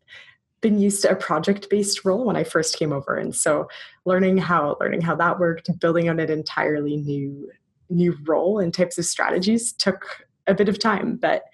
[0.60, 3.16] been used to a project based role when I first came over.
[3.16, 3.68] And so
[4.04, 7.50] learning how learning how that worked, building on an entirely new
[7.90, 11.44] new role and types of strategies took a bit of time, but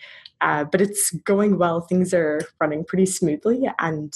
[0.40, 1.80] uh, but it's going well.
[1.80, 4.12] Things are running pretty smoothly, and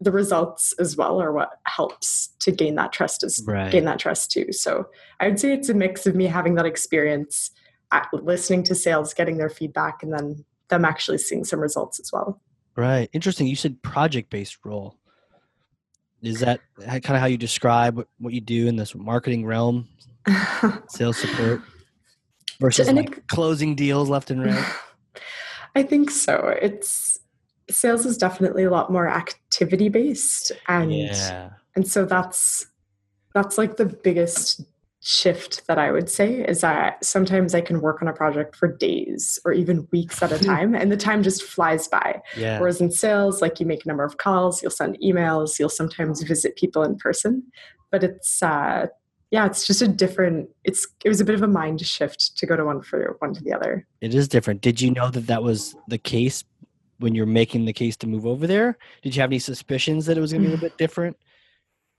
[0.00, 3.70] the results as well are what helps to gain that trust as right.
[3.70, 4.52] gain that trust too.
[4.52, 4.86] So
[5.20, 7.50] I would say it's a mix of me having that experience,
[8.12, 12.40] listening to sales, getting their feedback, and then them actually seeing some results as well.
[12.76, 13.10] Right.
[13.12, 13.46] Interesting.
[13.46, 14.96] You said project based role.
[16.22, 19.88] Is that kind of how you describe what you do in this marketing realm?
[20.88, 21.62] Sales support
[22.60, 24.74] versus like closing deals left and right?
[25.74, 26.54] I think so.
[26.60, 27.18] It's
[27.70, 31.50] sales is definitely a lot more activity based and yeah.
[31.76, 32.66] and so that's
[33.34, 34.62] that's like the biggest
[35.00, 38.68] shift that I would say is that sometimes I can work on a project for
[38.68, 42.20] days or even weeks at a time and the time just flies by.
[42.36, 42.58] Yeah.
[42.58, 46.22] Whereas in sales, like you make a number of calls, you'll send emails, you'll sometimes
[46.22, 47.44] visit people in person.
[47.90, 48.86] But it's uh
[49.30, 52.46] yeah, it's just a different it's it was a bit of a mind shift to
[52.46, 53.86] go to one for one to the other.
[54.00, 54.60] It is different.
[54.60, 56.44] Did you know that that was the case
[56.98, 58.76] when you're making the case to move over there?
[59.02, 61.16] Did you have any suspicions that it was going to be a little bit different?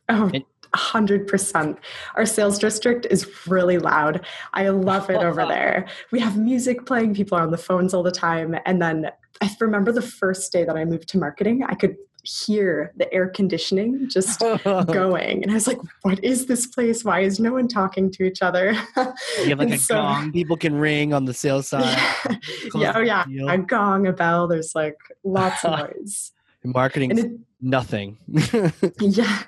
[0.09, 0.43] Oh, and,
[0.75, 1.77] 100%.
[2.15, 4.25] Our sales district is really loud.
[4.53, 5.87] I love it over there.
[6.11, 8.55] We have music playing, people are on the phones all the time.
[8.65, 9.09] And then
[9.41, 13.29] I remember the first day that I moved to marketing, I could hear the air
[13.29, 15.43] conditioning just going.
[15.43, 17.03] And I was like, what is this place?
[17.03, 18.71] Why is no one talking to each other?
[18.97, 21.97] you have like a so, gong people can ring on the sales side.
[22.27, 22.35] Yeah,
[22.75, 23.25] yeah oh yeah.
[23.47, 24.47] A gong, a bell.
[24.47, 26.31] There's like lots of noise.
[26.63, 27.17] Marketing.
[27.17, 28.17] It, nothing
[29.01, 29.43] yeah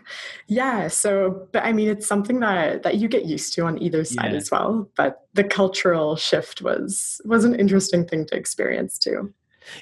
[0.48, 4.04] yeah so but i mean it's something that that you get used to on either
[4.04, 4.38] side yeah.
[4.38, 9.34] as well but the cultural shift was was an interesting thing to experience too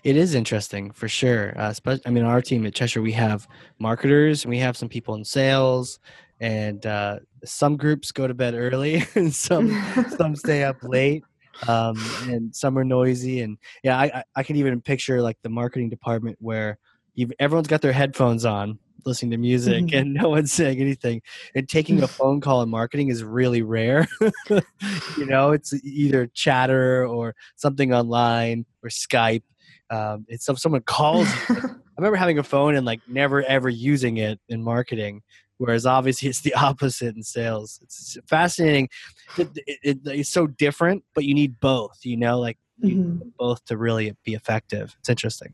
[0.04, 1.74] it is interesting for sure uh,
[2.06, 3.48] i mean our team at cheshire we have
[3.80, 6.00] marketers and we have some people in sales
[6.42, 9.70] and uh, some groups go to bed early and some
[10.18, 11.24] some stay up late
[11.68, 15.90] um, and some are noisy and yeah I, I can even picture like the marketing
[15.90, 16.78] department where
[17.16, 19.98] you've, everyone's got their headphones on listening to music mm-hmm.
[19.98, 21.22] and no one's saying anything
[21.56, 24.08] and taking a phone call in marketing is really rare
[24.50, 29.44] you know it's either chatter or something online or skype
[29.90, 33.70] um, it's if someone calls you i remember having a phone and like never ever
[33.70, 35.22] using it in marketing
[35.60, 37.80] whereas obviously it's the opposite in sales.
[37.84, 38.90] It's fascinating.
[39.38, 43.30] It, it, it, it's so different but you need both you know like mm-hmm.
[43.38, 44.96] both to really be effective.
[45.00, 45.54] It's interesting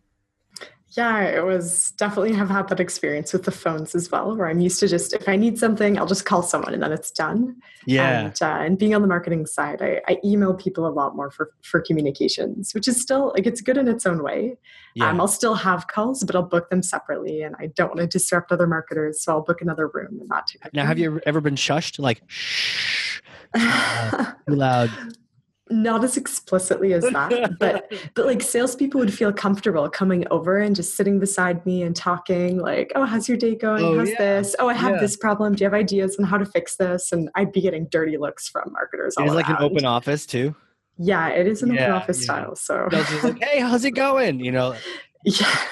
[0.96, 4.62] yeah, it was definitely have had that experience with the phones as well, where I'm
[4.62, 7.58] used to just if I need something, I'll just call someone and then it's done.
[7.86, 8.22] Yeah.
[8.22, 11.30] And, uh, and being on the marketing side, I, I, email people a lot more
[11.32, 14.58] for for communications, which is still like it's good in its own way.
[14.94, 15.10] Yeah.
[15.10, 18.08] Um, I'll still have calls, but I'll book them separately, and I don't want to
[18.08, 20.50] disrupt other marketers, so I'll book another room and not.
[20.74, 22.00] Now, have you ever been shushed?
[22.00, 23.20] Like, shh,
[23.54, 24.92] uh, too loud.
[25.70, 30.76] not as explicitly as that, but but like salespeople would feel comfortable coming over and
[30.76, 33.84] just sitting beside me and talking, like, "Oh, how's your day going?
[33.84, 34.18] Oh, how's yeah.
[34.18, 34.56] this?
[34.60, 35.02] Oh, I have yeah.
[35.02, 35.56] this problem.
[35.56, 38.48] Do you have ideas on how to fix this?" And I'd be getting dirty looks
[38.48, 39.16] from marketers.
[39.18, 40.56] It's like an open office too.
[40.98, 42.56] Yeah, it is an yeah, open office style.
[42.56, 42.88] So
[43.24, 44.76] like, "Hey, how's it going?" You know.
[45.28, 45.48] Yeah.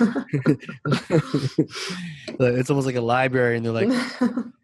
[2.39, 3.91] it's almost like a library, and they're like,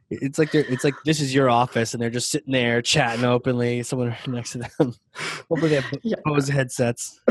[0.09, 3.23] it's like they're it's like this is your office and they're just sitting there chatting
[3.23, 4.95] openly someone next to them
[5.47, 6.15] hopefully they have yeah.
[6.25, 7.19] Bose headsets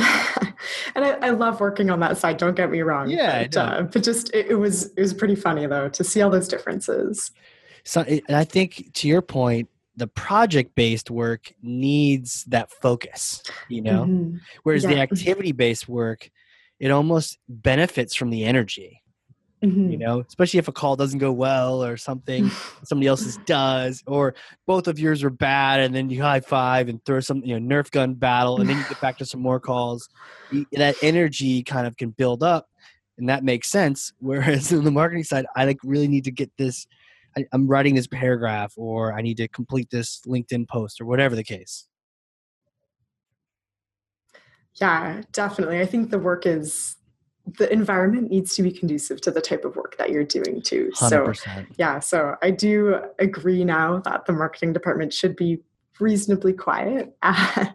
[0.94, 3.82] and I, I, love working on that side don't get me wrong yeah but, uh,
[3.82, 7.32] but just it, it, was it was pretty funny though to see all those differences
[7.84, 13.82] so and i think to your point the project based work needs that focus you
[13.82, 14.36] know mm-hmm.
[14.62, 14.90] whereas yeah.
[14.90, 16.30] the activity based work
[16.78, 19.02] it almost benefits from the energy
[19.64, 19.90] Mm-hmm.
[19.90, 22.48] You know, especially if a call doesn't go well or something,
[22.84, 24.34] somebody else's does, or
[24.66, 27.76] both of yours are bad, and then you high five and throw some, you know,
[27.76, 30.08] Nerf gun battle, and then you get back to some more calls.
[30.72, 32.68] That energy kind of can build up,
[33.18, 34.12] and that makes sense.
[34.20, 36.86] Whereas in the marketing side, I like really need to get this.
[37.36, 41.34] I, I'm writing this paragraph, or I need to complete this LinkedIn post, or whatever
[41.34, 41.88] the case.
[44.74, 45.80] Yeah, definitely.
[45.80, 46.94] I think the work is
[47.56, 50.90] the environment needs to be conducive to the type of work that you're doing too.
[50.96, 51.36] 100%.
[51.36, 55.58] So yeah, so I do agree now that the marketing department should be
[56.00, 57.16] reasonably quiet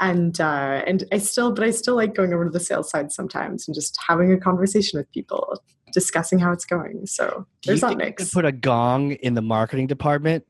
[0.00, 3.12] and uh, and I still but I still like going over to the sales side
[3.12, 5.58] sometimes and just having a conversation with people
[5.92, 8.30] discussing how it's going so Do there's that mix.
[8.30, 10.44] put a gong in the marketing department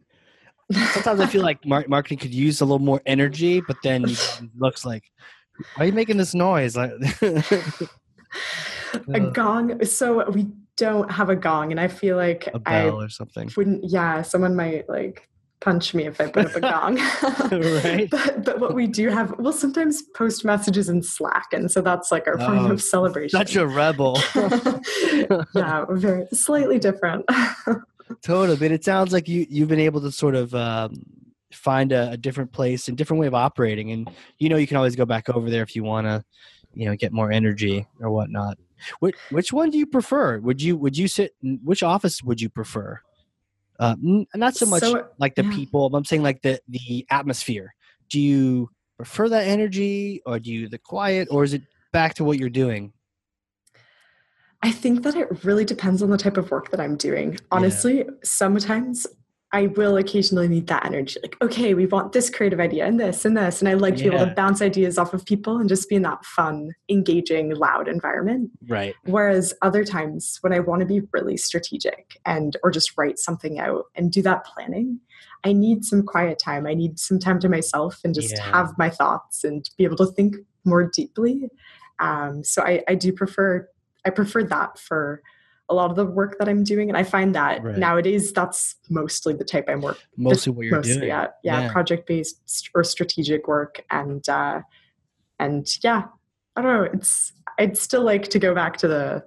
[0.92, 4.04] sometimes I feel like mar- marketing could use a little more energy but then
[4.58, 5.04] looks like
[5.74, 6.90] why are you making this noise like
[9.08, 9.84] a gong.
[9.84, 13.50] So we don't have a gong, and I feel like a bell I or something.
[13.56, 15.28] Wouldn't yeah, someone might like
[15.60, 16.96] punch me if I put up a gong.
[17.84, 18.10] right.
[18.10, 22.10] but, but what we do have, we'll sometimes post messages in Slack, and so that's
[22.10, 23.38] like our form oh, of celebration.
[23.38, 24.18] Such a rebel.
[25.54, 27.24] yeah, very slightly different.
[28.22, 30.54] totally, but it sounds like you you've been able to sort of.
[30.54, 31.04] Um,
[31.52, 34.78] find a, a different place and different way of operating and you know you can
[34.78, 36.24] always go back over there if you want to
[36.74, 38.58] you know get more energy or whatnot
[39.00, 42.48] which, which one do you prefer would you would you sit which office would you
[42.48, 43.00] prefer
[43.78, 43.96] uh,
[44.34, 45.54] not so much so, like the yeah.
[45.54, 47.74] people i'm saying like the the atmosphere
[48.08, 52.24] do you prefer that energy or do you the quiet or is it back to
[52.24, 52.92] what you're doing
[54.62, 57.36] I think that it really depends on the type of work that I'm doing.
[57.50, 58.10] Honestly, yeah.
[58.22, 59.08] sometimes
[59.54, 61.20] I will occasionally need that energy.
[61.22, 63.60] Like, okay, we want this creative idea and this and this.
[63.60, 64.10] And I like to yeah.
[64.10, 67.54] be able to bounce ideas off of people and just be in that fun, engaging,
[67.54, 68.50] loud environment.
[68.66, 68.94] Right.
[69.04, 73.58] Whereas other times when I want to be really strategic and or just write something
[73.58, 75.00] out and do that planning,
[75.44, 76.66] I need some quiet time.
[76.66, 78.50] I need some time to myself and just yeah.
[78.50, 81.48] have my thoughts and be able to think more deeply.
[81.98, 83.68] Um, so I, I do prefer
[84.04, 85.22] I prefer that for
[85.68, 86.88] a lot of the work that I'm doing.
[86.88, 87.76] And I find that right.
[87.76, 90.02] nowadays that's mostly the type I'm working.
[90.16, 91.10] Mostly what you're mostly doing.
[91.10, 91.36] At.
[91.42, 91.72] Yeah, yeah.
[91.72, 93.84] project based or strategic work.
[93.90, 94.60] And uh
[95.38, 96.04] and yeah,
[96.56, 96.88] I don't know.
[96.92, 99.24] It's I'd still like to go back to the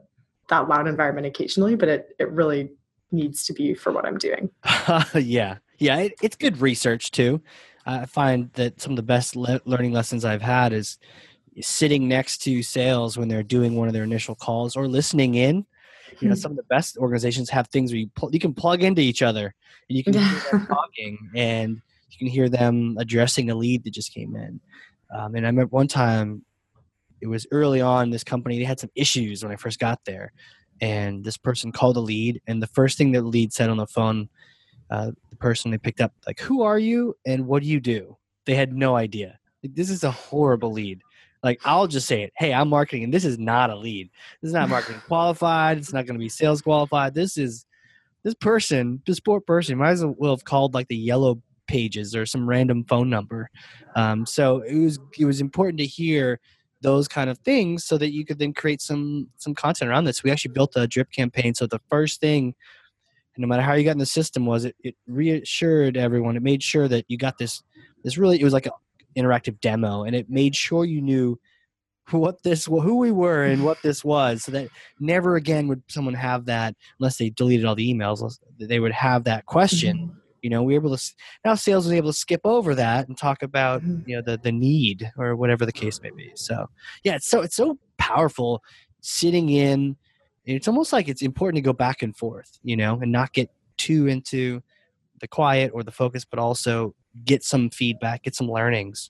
[0.49, 2.71] that loud environment occasionally, but it it really
[3.11, 4.49] needs to be for what I'm doing.
[5.15, 5.57] yeah.
[5.77, 7.41] Yeah, it, it's good research too.
[7.85, 10.97] I find that some of the best le- learning lessons I've had is
[11.61, 15.65] sitting next to sales when they're doing one of their initial calls or listening in
[16.19, 18.83] you know some of the best organizations have things where you pl- you can plug
[18.83, 19.53] into each other
[19.89, 23.93] and you can hear them talking and you can hear them addressing a lead that
[23.93, 24.59] just came in.
[25.15, 26.43] Um, and i remember one time
[27.21, 30.33] it was early on this company they had some issues when i first got there
[30.81, 33.77] and this person called a lead and the first thing that the lead said on
[33.77, 34.29] the phone
[34.89, 38.17] uh, the person they picked up like who are you and what do you do?
[38.45, 39.39] They had no idea.
[39.63, 41.01] Like, this is a horrible lead
[41.45, 42.33] like I'll just say it.
[42.35, 44.09] Hey, I'm marketing, and this is not a lead.
[44.41, 45.77] This is not marketing qualified.
[45.77, 47.13] It's not going to be sales qualified.
[47.13, 47.65] This is
[48.23, 52.25] this person, this poor person, might as well have called like the yellow pages or
[52.25, 53.49] some random phone number.
[53.95, 56.39] Um, so it was it was important to hear
[56.81, 60.23] those kind of things so that you could then create some some content around this.
[60.23, 61.53] We actually built a drip campaign.
[61.53, 62.55] So the first thing,
[63.37, 66.35] no matter how you got in the system, was it, it reassured everyone.
[66.35, 67.61] It made sure that you got this
[68.03, 68.71] this really it was like a
[69.17, 71.39] interactive demo, and it made sure you knew
[72.11, 76.13] what this who we were and what this was so that never again would someone
[76.13, 80.17] have that unless they deleted all the emails they would have that question mm-hmm.
[80.43, 83.17] you know we were able to now sales was able to skip over that and
[83.17, 84.07] talk about mm-hmm.
[84.07, 86.67] you know the the need or whatever the case may be so
[87.03, 88.61] yeah it's so it's so powerful
[89.01, 89.95] sitting in
[90.45, 93.49] it's almost like it's important to go back and forth you know and not get
[93.77, 94.61] too into
[95.25, 99.09] the quiet or the focus but also get some feedback, get some learnings.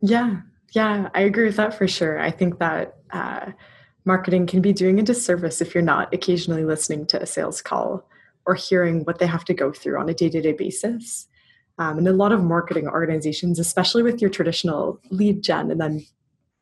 [0.00, 0.40] Yeah,
[0.72, 2.18] yeah, I agree with that for sure.
[2.18, 3.52] I think that uh,
[4.06, 8.08] marketing can be doing a disservice if you're not occasionally listening to a sales call
[8.46, 11.28] or hearing what they have to go through on a day to day basis.
[11.78, 16.06] Um, and a lot of marketing organizations, especially with your traditional lead gen and then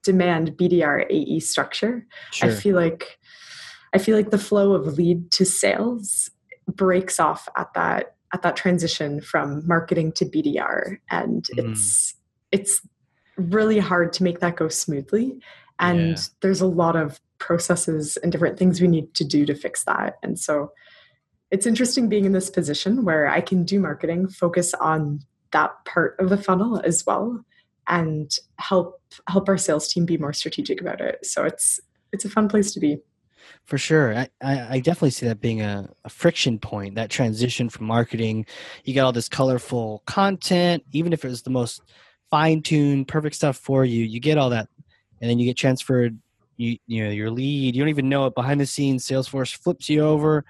[0.03, 2.51] demand BDR AE structure, sure.
[2.51, 3.19] I feel like
[3.93, 6.31] I feel like the flow of lead to sales
[6.67, 11.71] breaks off at that at that transition from marketing to BDR, and mm.
[11.71, 12.15] it's
[12.51, 12.81] it's
[13.37, 15.39] really hard to make that go smoothly.
[15.79, 16.23] And yeah.
[16.41, 20.19] there's a lot of processes and different things we need to do to fix that.
[20.23, 20.73] And so
[21.51, 25.21] it's interesting being in this position where I can do marketing, focus on
[25.51, 27.45] that part of the funnel as well,
[27.89, 31.25] and help help our sales team be more strategic about it.
[31.27, 31.81] So it's
[32.13, 32.99] it's a fun place to be.
[33.65, 34.15] For sure.
[34.15, 38.47] I, I definitely see that being a, a friction point, that transition from marketing.
[38.85, 41.83] You got all this colorful content, even if it was the most
[42.31, 44.69] fine tuned, perfect stuff for you, you get all that,
[45.21, 46.19] and then you get transferred
[46.57, 49.89] you you know your lead you don't even know it behind the scenes salesforce flips
[49.89, 50.45] you over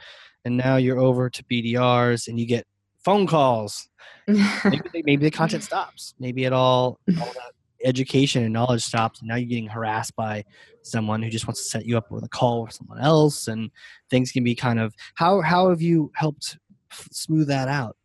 [0.45, 2.66] and now you're over to bdrs and you get
[3.05, 3.88] phone calls
[4.26, 7.53] maybe, maybe, the content stops maybe it all all that
[7.85, 10.45] education and knowledge stops and now you're getting harassed by
[10.83, 13.70] someone who just wants to set you up with a call with someone else and
[14.11, 16.59] things can be kind of how how have you helped
[17.11, 17.97] smooth that out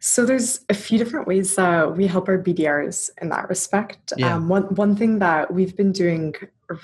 [0.00, 4.14] so there's a few different ways that we help our BDRs in that respect.
[4.16, 4.34] Yeah.
[4.34, 6.34] Um, one one thing that we've been doing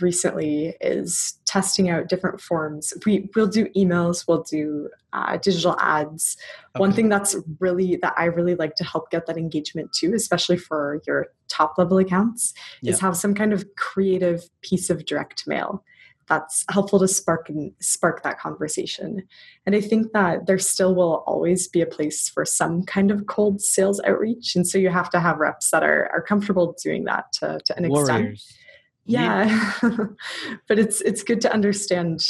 [0.01, 2.93] recently is testing out different forms.
[3.05, 6.37] We we'll do emails, we'll do uh, digital ads.
[6.74, 6.80] Okay.
[6.80, 10.57] One thing that's really that I really like to help get that engagement too, especially
[10.57, 12.93] for your top level accounts, yeah.
[12.93, 15.84] is have some kind of creative piece of direct mail
[16.28, 19.22] that's helpful to spark and spark that conversation.
[19.64, 23.26] And I think that there still will always be a place for some kind of
[23.26, 24.57] cold sales outreach.
[24.57, 27.76] And so you have to have reps that are, are comfortable doing that to, to
[27.76, 28.32] an Warriors.
[28.32, 28.62] extent.
[29.07, 29.70] Yeah.
[30.68, 32.20] but it's it's good to understand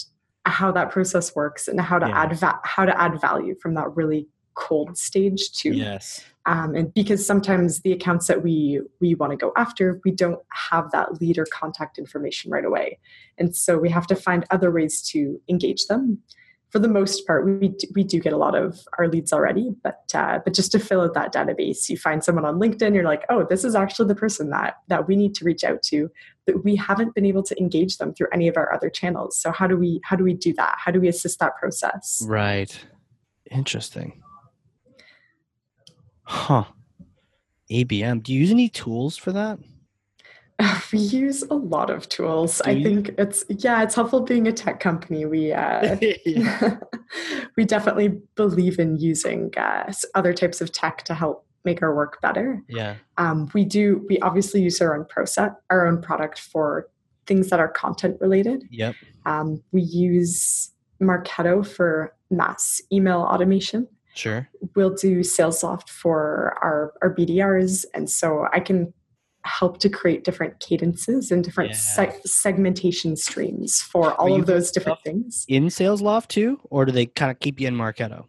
[0.44, 2.22] how that process works and how to yeah.
[2.22, 5.72] add va- how to add value from that really cold stage too.
[5.72, 6.24] Yes.
[6.46, 10.40] Um, and because sometimes the accounts that we we want to go after, we don't
[10.52, 12.98] have that lead or contact information right away,
[13.38, 16.22] and so we have to find other ways to engage them.
[16.70, 19.70] For the most part, we do, we do get a lot of our leads already,
[19.84, 23.04] but uh, but just to fill out that database, you find someone on LinkedIn, you're
[23.04, 26.10] like, oh, this is actually the person that that we need to reach out to,
[26.44, 29.38] but we haven't been able to engage them through any of our other channels.
[29.38, 30.74] So how do we how do we do that?
[30.78, 32.22] How do we assist that process?
[32.26, 32.76] Right.
[33.50, 34.22] Interesting.
[36.24, 36.64] Huh.
[37.70, 38.22] ABM.
[38.22, 39.58] Do you use any tools for that?
[40.92, 42.60] We use a lot of tools.
[42.64, 42.84] Do I you?
[42.84, 45.26] think it's yeah, it's helpful being a tech company.
[45.26, 45.96] We uh,
[47.56, 52.20] we definitely believe in using uh, other types of tech to help make our work
[52.22, 52.62] better.
[52.68, 52.94] Yeah.
[53.18, 54.06] Um, we do.
[54.08, 56.88] We obviously use our own process, our own product for
[57.26, 58.64] things that are content related.
[58.70, 58.94] Yep.
[59.26, 60.70] Um, we use
[61.02, 63.88] Marketo for mass email automation.
[64.14, 64.48] Sure.
[64.74, 67.84] We'll do SalesLoft for our, our BDRs.
[67.92, 68.94] And so I can
[69.46, 71.76] help to create different cadences and different yeah.
[71.76, 75.44] se- segmentation streams for all of those different things.
[75.48, 76.60] In SalesLoft too?
[76.70, 78.26] Or do they kind of keep you in Marketo?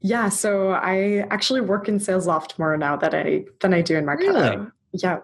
[0.00, 4.04] Yeah, so I actually work in SalesLoft more now than I than I do in
[4.04, 4.50] Marketo.
[4.50, 4.70] Really?
[4.92, 5.18] Yeah.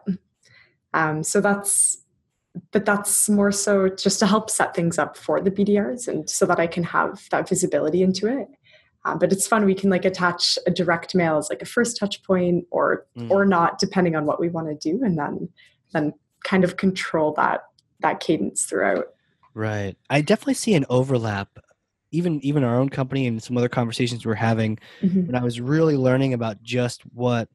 [0.93, 1.99] Um, so that's
[2.71, 6.47] but that's more so just to help set things up for the BDRs and so
[6.47, 8.49] that I can have that visibility into it.
[9.05, 9.67] Um, but it's fun.
[9.67, 13.31] We can like attach a direct mail as like a first touch point or mm.
[13.31, 15.49] or not, depending on what we want to do, and then
[15.93, 17.65] then kind of control that
[18.01, 19.07] that cadence throughout.
[19.53, 19.97] Right.
[20.11, 21.59] I definitely see an overlap.
[22.13, 25.27] Even even our own company and some other conversations we're having mm-hmm.
[25.27, 27.49] when I was really learning about just what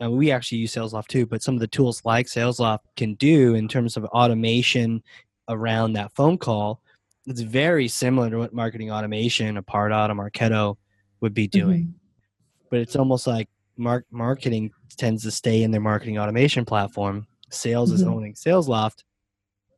[0.00, 3.68] we actually use SalesLoft too, but some of the tools like SalesLoft can do in
[3.68, 5.02] terms of automation
[5.48, 6.80] around that phone call
[7.28, 10.76] it's very similar to what marketing automation, a Pardot, a Marketo
[11.20, 11.82] would be doing.
[11.82, 12.68] Mm-hmm.
[12.70, 17.26] But it's almost like mar- marketing tends to stay in their marketing automation platform.
[17.50, 17.96] Sales mm-hmm.
[17.96, 19.04] is owning SalesLoft.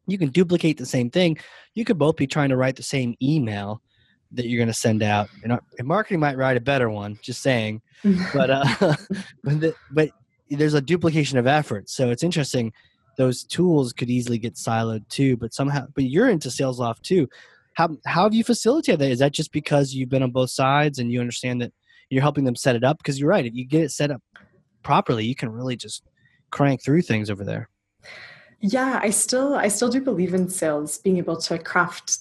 [0.07, 1.38] You can duplicate the same thing.
[1.74, 3.82] You could both be trying to write the same email
[4.32, 5.28] that you're going to send out.
[5.42, 7.82] And, and marketing might write a better one, just saying.
[8.34, 8.64] but uh,
[9.44, 10.11] but, the, but
[10.48, 11.90] there's a duplication of effort.
[11.90, 12.72] So it's interesting
[13.20, 15.36] those tools could easily get siloed too.
[15.36, 17.28] But somehow, but you're into SalesLoft too.
[17.74, 19.10] How how have you facilitated that?
[19.10, 21.72] Is that just because you've been on both sides and you understand that
[22.08, 22.96] you're helping them set it up?
[22.96, 24.22] Because you're right, if you get it set up
[24.82, 26.02] properly, you can really just
[26.50, 27.68] crank through things over there.
[28.60, 32.20] Yeah, I still I still do believe in sales being able to craft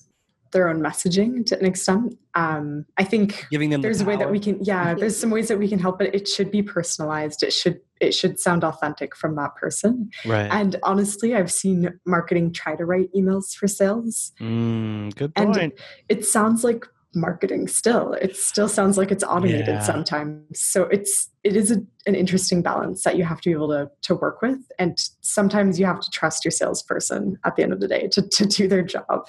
[0.51, 2.17] their own messaging to an extent.
[2.35, 5.29] Um, I think giving them there's the a way that we can yeah, there's some
[5.29, 7.41] ways that we can help, but it should be personalized.
[7.41, 10.09] It should it should sound authentic from that person.
[10.25, 10.49] Right.
[10.51, 14.31] And honestly, I've seen marketing try to write emails for sales.
[14.39, 15.57] Mm, good point.
[15.57, 15.73] And
[16.07, 16.85] it sounds like
[17.15, 19.79] marketing still it still sounds like it's automated Yeah.
[19.79, 23.69] sometimes so it's it is a, an interesting balance that you have to be able
[23.69, 27.73] to to work with and sometimes you have to trust your salesperson at the end
[27.73, 29.25] of the day to, to do their job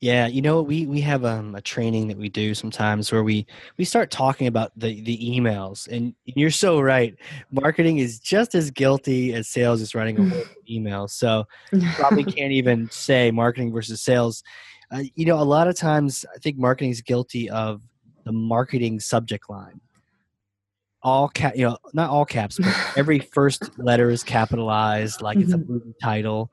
[0.00, 3.46] Yeah, you know, we we have um, a training that we do sometimes where we
[3.78, 7.14] we start talking about the the emails, and you're so right.
[7.50, 11.08] Marketing is just as guilty as sales is writing a whole email.
[11.08, 14.42] So you probably can't even say marketing versus sales.
[14.92, 17.80] Uh, you know, a lot of times I think marketing is guilty of
[18.24, 19.80] the marketing subject line.
[21.02, 25.54] All cap, you know, not all caps, but every first letter is capitalized, like it's
[25.54, 25.68] a Mhm.
[25.68, 26.50] movie title.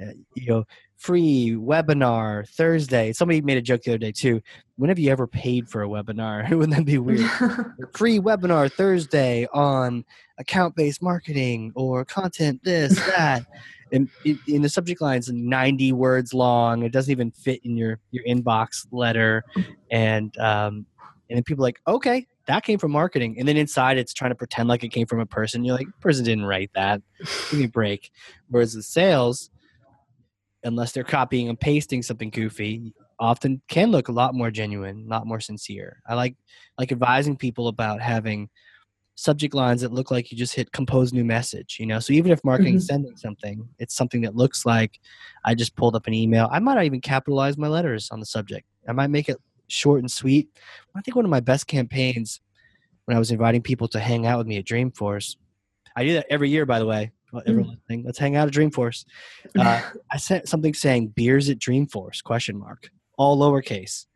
[0.00, 0.64] Uh, you know,
[0.96, 3.12] free webinar Thursday.
[3.12, 4.40] Somebody made a joke the other day too.
[4.76, 6.48] When have you ever paid for a webinar?
[6.50, 7.30] Wouldn't that be weird?
[7.94, 10.04] free webinar Thursday on
[10.38, 13.46] account based marketing or content this, that.
[13.92, 16.82] And in, the subject line is 90 words long.
[16.82, 19.44] It doesn't even fit in your, your inbox letter.
[19.92, 20.86] And, um,
[21.30, 23.36] and then people are like, okay, that came from marketing.
[23.38, 25.64] And then inside it's trying to pretend like it came from a person.
[25.64, 27.00] You're like, person didn't write that.
[27.50, 28.10] Give me a break.
[28.48, 29.50] Whereas the sales,
[30.64, 35.10] unless they're copying and pasting something goofy, often can look a lot more genuine, a
[35.10, 36.02] lot more sincere.
[36.08, 36.36] I like
[36.78, 38.48] like advising people about having
[39.18, 41.98] subject lines that look like you just hit compose new message you know?
[41.98, 42.96] So even if marketing is mm-hmm.
[42.96, 45.00] sending something it's something that looks like
[45.46, 46.50] i just pulled up an email.
[46.52, 48.66] I might not even capitalize my letters on the subject.
[48.86, 49.38] I might make it
[49.68, 50.50] short and sweet.
[50.94, 52.42] I think one of my best campaigns
[53.06, 55.36] when i was inviting people to hang out with me at dreamforce
[55.96, 57.10] i do that every year by the way
[57.46, 59.04] everyone listening, let's hang out at dreamforce
[59.58, 64.06] uh, i sent something saying beers at dreamforce question mark all lowercase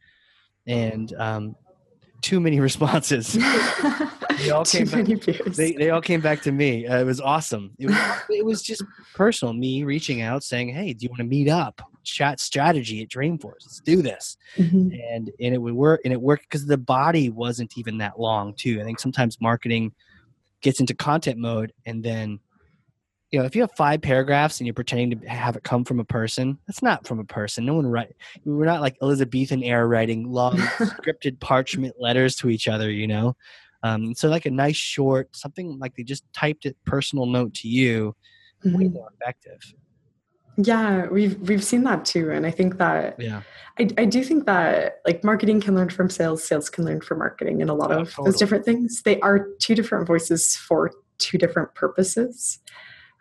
[0.67, 1.57] and um,
[2.21, 3.37] too many responses
[4.41, 5.07] They all came back-
[5.55, 6.87] they, they all came back to me.
[6.87, 7.73] Uh, it was awesome.
[7.79, 7.99] It was,
[8.31, 8.83] it was just
[9.15, 9.53] personal.
[9.53, 11.83] Me reaching out saying, "Hey, do you want to meet up?
[12.05, 13.67] Chat strategy at Dreamforce.
[13.67, 14.99] Let's do this." Mhm.
[15.13, 16.01] And and it would work.
[16.05, 18.81] And it worked because the body wasn't even that long too.
[18.81, 19.93] I think sometimes marketing
[20.63, 22.39] gets into content mode, and then
[23.31, 26.01] you know if you have five paragraphs and you're pretending to have it come from
[26.01, 27.65] a person, that's not from a person.
[27.65, 28.15] No one write.
[28.45, 32.91] We're not like Elizabethan era writing long scripted parchment letters to each other.
[32.91, 33.37] You know.
[33.83, 37.69] Um, so like a nice short something like they just typed it personal note to
[37.69, 38.15] you
[38.63, 38.93] way Mhm.
[38.93, 39.59] more effective
[40.59, 43.41] Yeah, we've we've seen that too, and I think that yeah
[43.79, 47.19] I, I do think that like marketing can learn from sales, sales can learn from
[47.21, 48.27] marketing, and a lot Oh, of totally.
[48.33, 49.01] those different things.
[49.03, 52.59] They are two different voices for two different purposes.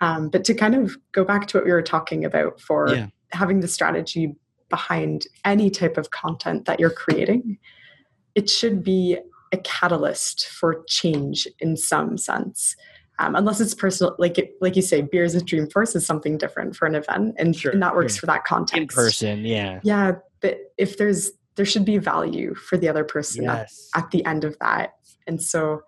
[0.01, 3.07] Um, but to kind of go back to what we were talking about for Yeah.
[3.31, 4.35] having the strategy
[4.69, 7.57] behind any type of content that you're creating,
[8.35, 9.17] it should be
[9.51, 12.75] a catalyst for change in some sense.
[13.17, 16.75] Um, unless it's personal, like it, like you say, beers at Dreamforce is something different
[16.75, 18.79] for an event, and, Sure, and that works for that context.
[18.81, 19.79] In person yeah.
[19.83, 24.23] Yeah but if there's there should be value for the other person at, at the
[24.25, 24.93] end of that.
[25.27, 25.81] And so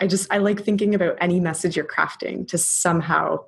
[0.00, 3.38] i just i like thinking about any message you're crafting to somehow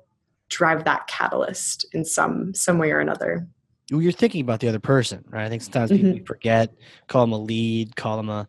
[0.49, 3.47] drive that catalyst in some some way or another.
[3.91, 5.45] Well, you're thinking about the other person right?
[5.45, 6.25] I think sometimes people Mhm.
[6.27, 6.73] forget
[7.07, 8.47] call them a lead call them a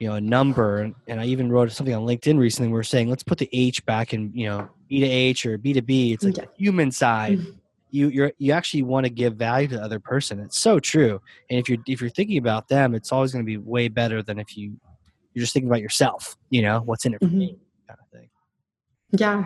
[0.00, 0.78] you know a number.
[1.08, 3.84] And, i even wrote something on linkedin recently where we're saying let's put the h
[3.86, 6.12] back in you know b to h or b to b.
[6.12, 6.44] It's like Yeah.
[6.56, 7.38] human side.
[7.38, 7.54] Mhm.
[7.92, 10.38] you you're you actually want to give value to the other person.
[10.40, 11.20] It's so true.
[11.48, 14.22] And if you're if you're thinking about them it's always going to be way better
[14.22, 14.78] than if you
[15.34, 17.32] you're just thinking about yourself you know what's in it for Mhm.
[17.38, 17.58] me
[17.88, 18.28] kind of thing
[19.12, 19.44] yeah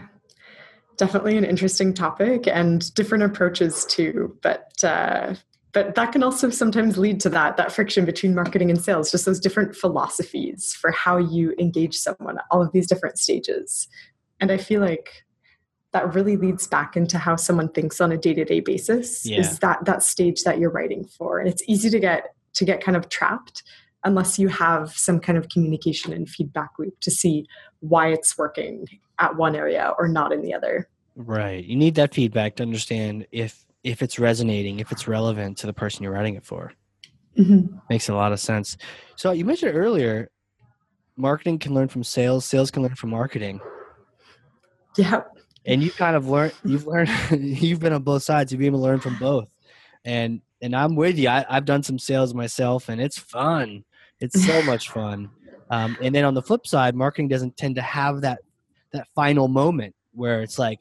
[0.96, 5.34] definitely an interesting topic and different approaches too but uh
[5.72, 9.24] but that can also sometimes lead to that that friction between marketing and sales just
[9.24, 13.88] those different philosophies for how you engage someone at all of these different stages
[14.40, 15.24] and i feel like
[15.92, 19.40] that really leads back into how someone thinks on a day-to-day basis Yeah.
[19.40, 22.82] is that that stage that you're writing for and it's easy to get to get
[22.82, 23.64] kind of trapped
[24.04, 27.46] unless you have some kind of communication and feedback loop to see
[27.80, 28.86] why it's working
[29.18, 30.88] at one area or not in the other.
[31.16, 31.64] Right.
[31.64, 35.72] You need that feedback to understand if if it's resonating if it's relevant to the
[35.72, 36.72] person you're writing it for.
[37.38, 37.76] Mm-hmm.
[37.90, 38.76] Makes a lot of sense.
[39.16, 40.30] So you mentioned earlier
[41.16, 43.60] marketing can learn from sales sales can learn from marketing.
[44.96, 45.22] Yeah
[45.66, 46.52] and you kind of learned.
[46.64, 48.52] you've learned you've been on both sides.
[48.52, 49.48] You've been able to learn from both.
[50.04, 51.28] And and i'm with you.
[51.28, 53.84] I, i've done some sales myself and it's fun
[54.24, 55.30] it's so much fun.
[55.70, 58.40] Um, and then on the flip side marketing doesn't tend to have that
[58.92, 60.80] that final moment where it's like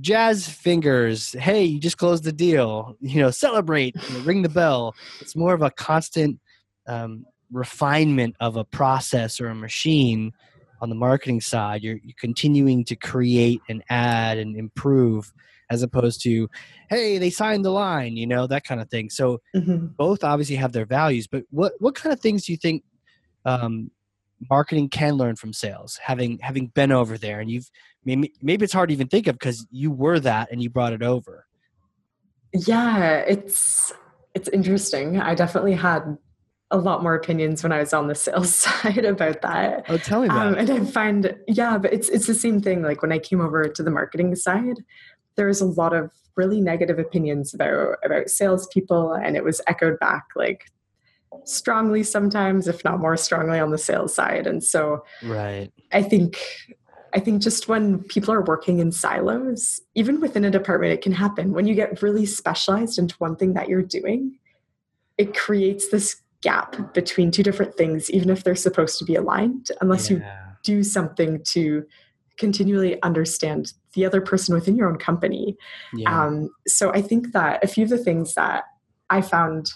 [0.00, 4.48] jazz fingers hey you just closed the deal you know celebrate you know, ring the
[4.48, 4.94] bell.
[5.20, 6.40] It's more of a constant
[6.86, 10.32] um, refinement of a process or a machine
[10.80, 11.82] on the marketing side.
[11.82, 15.32] You're, you're continuing to create and add and improve
[15.70, 16.48] as opposed to
[16.88, 19.86] hey they signed the line you know that kind of thing so mm-hmm.
[19.96, 22.82] both obviously have their values but what what kind of things do you think
[23.44, 23.90] um,
[24.50, 27.70] marketing can learn from sales having having been over there and you've
[28.04, 30.92] maybe maybe it's hard to even think of because you were that and you brought
[30.92, 31.46] it over
[32.52, 33.92] yeah it's
[34.34, 36.16] it's interesting i definitely had
[36.72, 39.84] a lot more opinions when I was on the sales side about that.
[39.88, 42.82] Oh, tell me about um, And I find, yeah, but it's it's the same thing.
[42.82, 44.82] Like when I came over to the marketing side,
[45.36, 49.98] there was a lot of really negative opinions about about salespeople, and it was echoed
[49.98, 50.70] back like
[51.44, 54.46] strongly sometimes, if not more strongly, on the sales side.
[54.46, 56.38] And so, right, I think
[57.14, 61.12] I think just when people are working in silos, even within a department, it can
[61.12, 61.52] happen.
[61.52, 64.38] When you get really specialized into one thing that you're doing,
[65.16, 69.70] it creates this gap between two different things, even if they're supposed to be aligned,
[69.80, 70.16] unless yeah.
[70.16, 70.24] you
[70.62, 71.86] do something to
[72.36, 75.56] continually understand the other person within your own company.
[75.94, 76.24] Yeah.
[76.24, 78.64] Um, so I think that a few of the things that
[79.10, 79.72] I found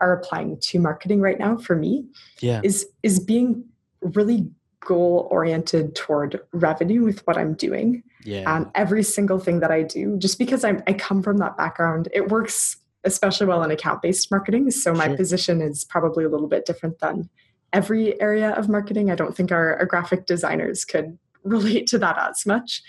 [0.00, 2.06] are applying to marketing right now for me
[2.40, 2.60] yeah.
[2.64, 3.64] is is being
[4.00, 8.02] really goal oriented toward revenue with what I'm doing.
[8.24, 8.50] Yeah.
[8.50, 12.08] Um, every single thing that I do, just because I'm, I come from that background,
[12.14, 14.70] it works especially well in account based marketing.
[14.70, 15.16] So my sure.
[15.16, 17.28] position is probably a little bit different than
[17.72, 19.10] every area of marketing.
[19.10, 22.82] I don't think our, our graphic designers could relate to that as much.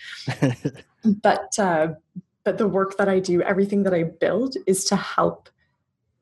[1.06, 1.90] but uh,
[2.44, 5.50] but the work that I do, everything that I build is to help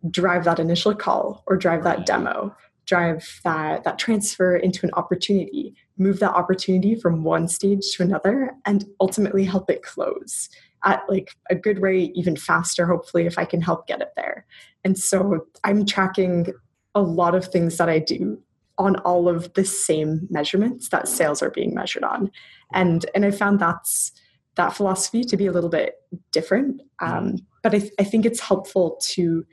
[0.10, 2.56] drive that initial call or drive that demo,
[2.86, 8.54] drive that that transfer into an opportunity, move that opportunity from one stage to another,
[8.66, 10.50] and ultimately help it close
[10.86, 14.46] at like a good rate, even faster, hopefully, if I can help get it there.
[14.84, 16.54] And so I'm tracking
[16.96, 18.42] a lot of things that I do
[18.80, 22.32] on all of the same measurements that sales are being measured on.
[22.74, 24.12] And and I found that's
[24.56, 25.96] that philosophy to be a little bit
[26.32, 26.82] different.
[27.00, 29.46] Um, but I, I think it's helpful to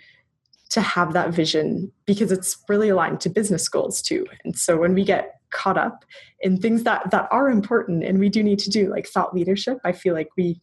[0.70, 4.26] to have that vision because it's really aligned to business goals too.
[4.44, 6.04] And so when we get caught up
[6.40, 9.78] in things that that are important and we do need to do like thought leadership,
[9.84, 10.60] I feel like we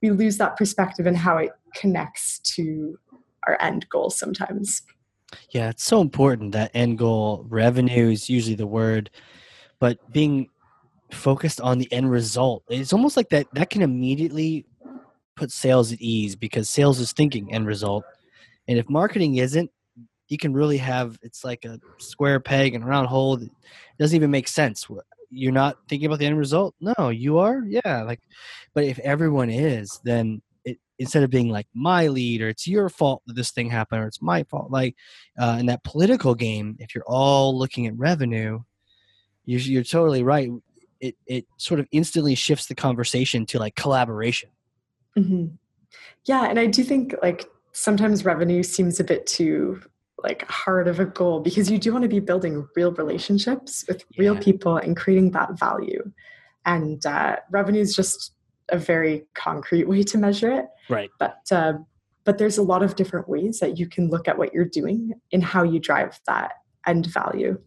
[0.00, 2.98] we lose that perspective and how it connects to
[3.46, 4.82] our end goal sometimes.
[5.50, 9.10] Yeah, it's so important that end goal revenue is usually the word,
[9.78, 10.48] but being
[11.12, 14.66] focused on the end result, it's almost like that that can immediately
[15.36, 18.04] put sales at ease because sales is thinking end result.
[18.68, 19.70] And if marketing isn't,
[20.28, 23.34] you can really have it's like a square peg and a round hole.
[23.42, 23.50] It
[23.98, 24.88] doesn't even make sense
[25.30, 28.20] you're not thinking about the end result no you are yeah like
[28.74, 30.42] but if everyone is then
[31.00, 34.06] instead of being like my lead or it's your fault that this thing happened or
[34.06, 34.94] it's my fault like
[35.38, 38.60] uh, in that political game if you're all looking at revenue
[39.46, 40.48] you're, you're totally right.
[41.00, 44.50] It, it sort of instantly shifts the conversation to like collaboration.
[45.18, 45.46] Mm-hmm.
[46.26, 49.82] yeah and i do think like sometimes revenue seems a bit too
[50.22, 54.04] like hard of a goal because you do want to be building real relationships with
[54.18, 56.12] real people and creating that value.
[56.64, 58.32] And uh, revenue is just
[58.70, 61.74] a very concrete way to measure it right but uh,
[62.24, 65.12] but there's a lot of different ways that you can look at what you're doing
[65.32, 66.52] and how you drive that
[66.86, 67.58] end value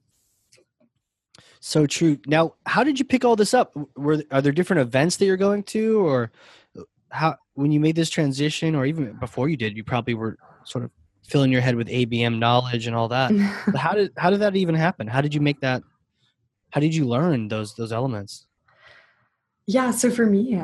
[1.59, 5.17] so true now how did you pick all this up were are there different events
[5.17, 6.31] that you're going to or
[6.77, 6.81] uh,
[7.11, 10.83] how when you made this transition or even before you did you probably were sort
[10.83, 10.91] of
[11.27, 13.31] filling your head with ABM knowledge and all that.
[13.75, 15.07] how did how did that even happen?
[15.07, 15.83] How did you make that?
[16.71, 18.45] How did you learn those those elements?
[19.65, 20.61] Yeah, so for me,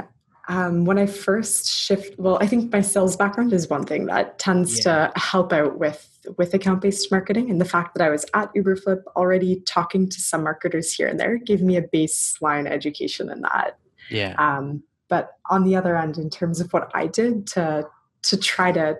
[0.49, 4.39] um, when I first shift, well, I think my sales background is one thing that
[4.39, 5.11] tends yeah.
[5.13, 8.53] to help out with with account based marketing, and the fact that I was at
[8.55, 13.41] Uberflip already talking to some marketers here and there gave me a baseline education in
[13.41, 13.77] that.
[14.09, 14.35] Yeah.
[14.39, 17.87] Um, but on the other end, in terms of what I did to
[18.23, 18.97] to try to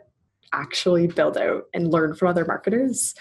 [0.54, 3.16] actually build out and learn from other marketers.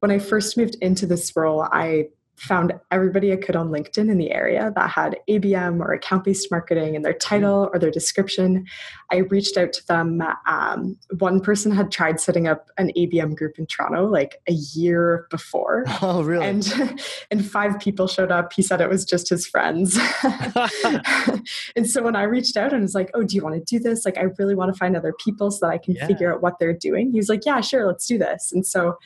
[0.00, 4.18] When I first moved into this role, I found everybody I could on LinkedIn in
[4.18, 8.66] the area that had ABM or account based marketing in their title or their description.
[9.10, 10.22] I reached out to them.
[10.46, 15.26] Um, one person had tried setting up an ABM group in Toronto like a year
[15.30, 15.84] before.
[16.02, 16.46] Oh, really?
[16.46, 18.52] And, and five people showed up.
[18.52, 19.98] He said it was just his friends.
[21.74, 23.82] and so when I reached out and was like, oh, do you want to do
[23.82, 24.04] this?
[24.04, 26.06] Like, I really want to find other people so that I can yeah.
[26.06, 27.10] figure out what they're doing.
[27.10, 28.52] He was like, yeah, sure, let's do this.
[28.52, 28.98] And so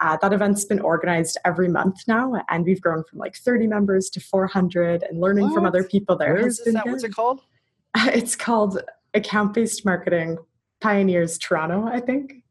[0.00, 4.10] uh, that event's been organized every month now, and we've grown from like 30 members
[4.10, 5.54] to 400 and learning what?
[5.54, 6.34] from other people there.
[6.34, 6.84] Where is that?
[6.84, 6.92] Good.
[6.92, 7.40] What's it called?
[7.96, 8.82] It's called
[9.14, 10.36] Account Based Marketing
[10.80, 12.42] Pioneers Toronto, I think.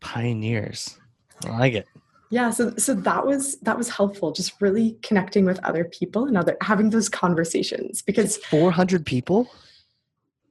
[0.00, 0.98] Pioneers.
[1.44, 1.86] I like it.
[2.30, 6.36] yeah so so that was that was helpful just really connecting with other people and
[6.36, 9.48] other having those conversations because 400 people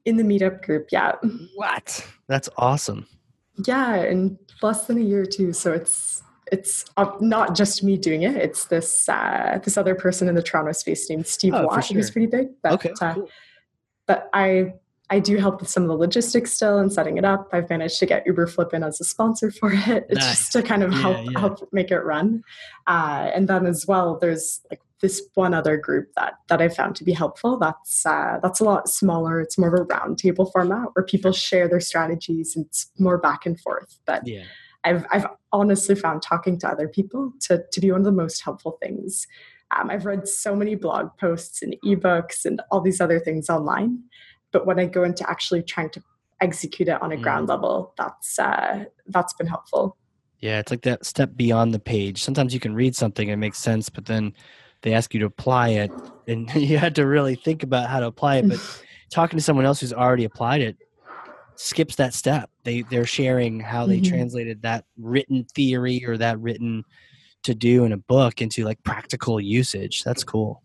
[0.05, 1.13] in the meetup group yeah
[1.55, 3.05] what that's awesome
[3.65, 8.23] yeah in less than a year too so it's it's uh, not just me doing
[8.23, 11.85] it it's this uh, this other person in the toronto space named steve oh, watt
[11.85, 11.95] sure.
[11.95, 13.29] who's pretty big but, okay, uh, cool.
[14.05, 14.73] but i
[15.09, 17.47] I do help with some of the logistics still and setting it up.
[17.53, 20.09] I've managed to get Uberflip in as a sponsor for it, nice.
[20.11, 21.39] just to kind of yeah, help yeah.
[21.39, 22.43] help make it run.
[22.87, 26.95] Uh, and then as well, there's like this one other group that that I found
[26.97, 27.57] to be helpful.
[27.57, 29.39] That's uh, that's a lot smaller.
[29.39, 33.45] It's more of a roundtable format where people share their strategies and it's more back
[33.45, 33.99] and forth.
[34.05, 34.43] But yeah.
[34.83, 38.43] I've I've honestly found talking to other people to to be one of the most
[38.43, 39.27] helpful things.
[39.77, 44.03] Um, I've read so many blog posts and ebooks and all these other things online
[44.51, 46.03] but when I go into actually trying to
[46.41, 47.21] execute it on a mm.
[47.21, 49.97] ground level, that's uh, that's been helpful.
[50.39, 52.23] Yeah, it's like that step beyond the page.
[52.23, 54.33] Sometimes you can read something and it makes sense, but then
[54.81, 55.91] they ask you to apply it,
[56.27, 58.49] and you had to really think about how to apply it.
[58.49, 60.77] But talking to someone else who's already applied it
[61.59, 62.49] skips that step.
[62.63, 64.15] They they're sharing how they mm-hmm.
[64.15, 66.85] translated that written theory or that written
[67.43, 70.03] to do in a book into like practical usage.
[70.03, 70.61] That's cool.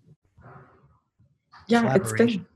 [1.69, 2.47] Yeah, it's been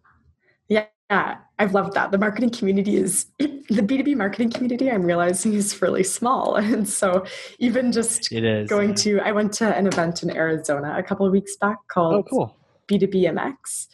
[1.10, 2.10] yeah, I've loved that.
[2.10, 6.56] The marketing community is the B2B marketing community I'm realizing is really small.
[6.66, 7.24] And so
[7.58, 11.24] even just it is, going to I went to an event in Arizona a couple
[11.24, 12.56] of weeks back oh, called oh, cool.
[12.88, 13.86] B2BMX.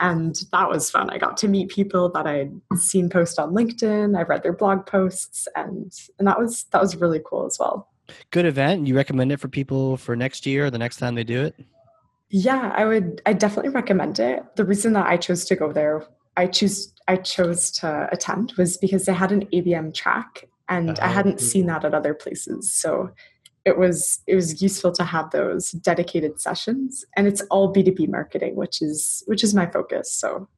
[0.00, 1.08] And that was fun.
[1.10, 4.18] I got to meet people that I'd seen post on LinkedIn.
[4.18, 7.88] I've read their blog posts and and that was that was really cool as well.
[8.30, 8.86] Good event.
[8.86, 11.54] You recommend it for people for next year or the next time they do it?
[12.30, 14.42] Yeah, I would I definitely recommend it.
[14.56, 16.06] The reason that I chose to go there
[16.36, 21.06] I choose I chose to attend was because they had an ABM track and uh-huh.
[21.06, 22.72] I hadn't seen that at other places.
[22.72, 23.10] So
[23.64, 28.56] it was it was useful to have those dedicated sessions and it's all B2B marketing,
[28.56, 30.12] which is which is my focus.
[30.12, 30.48] So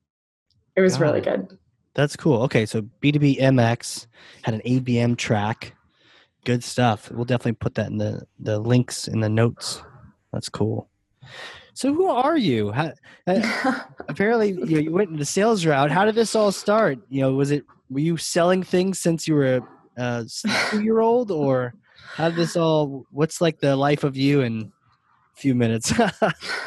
[0.77, 1.25] it was Got really it.
[1.25, 1.59] good.
[1.95, 2.43] That's cool.
[2.43, 4.07] Okay, so B2B MX
[4.43, 5.75] had an ABM track.
[6.45, 7.11] Good stuff.
[7.11, 9.83] We'll definitely put that in the the links in the notes.
[10.33, 10.89] That's cool.
[11.77, 12.73] So who are you?
[12.73, 12.95] How,
[13.27, 15.91] uh, apparently, you, know, you went into the sales route.
[15.91, 16.99] How did this all start?
[17.11, 19.61] You know, was it were you selling things since you were
[19.99, 20.27] a
[20.71, 21.75] two year old, or
[22.15, 23.05] how did this all?
[23.11, 24.73] What's like the life of you in
[25.35, 25.93] a few minutes?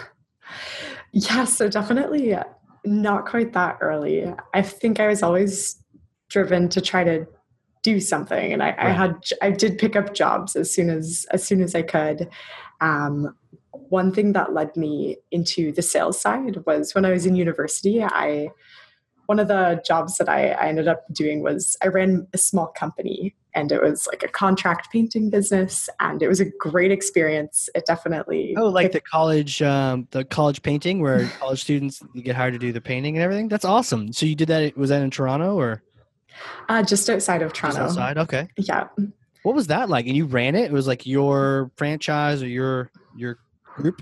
[1.11, 2.37] yeah, so definitely
[2.85, 4.31] not quite that early.
[4.53, 5.83] I think I was always
[6.29, 7.25] driven to try to
[7.81, 8.79] do something and I, right.
[8.79, 12.29] I, had i did pick up jobs as soon as as soon as i could
[12.81, 13.33] um,
[13.89, 18.03] one thing that led me into the sales side was when I was in university,
[18.03, 18.51] I
[19.25, 22.65] one of the jobs that I, I, ended up doing was I ran a small
[22.65, 27.69] company and it was like a contract painting business and it was a great experience.
[27.75, 32.35] It definitely Oh, like the college um, the college painting where college students you get
[32.35, 33.49] hired to do the painting and everything?
[33.49, 34.11] That's awesome.
[34.13, 35.83] So you did that was that in Toronto or
[36.67, 37.81] uh, just outside of Toronto.
[37.81, 38.47] Just outside, okay.
[38.57, 38.87] Yeah.
[39.43, 40.07] What was that like?
[40.07, 40.65] And you ran it?
[40.65, 43.37] It was like your franchise or your your
[43.81, 44.01] group?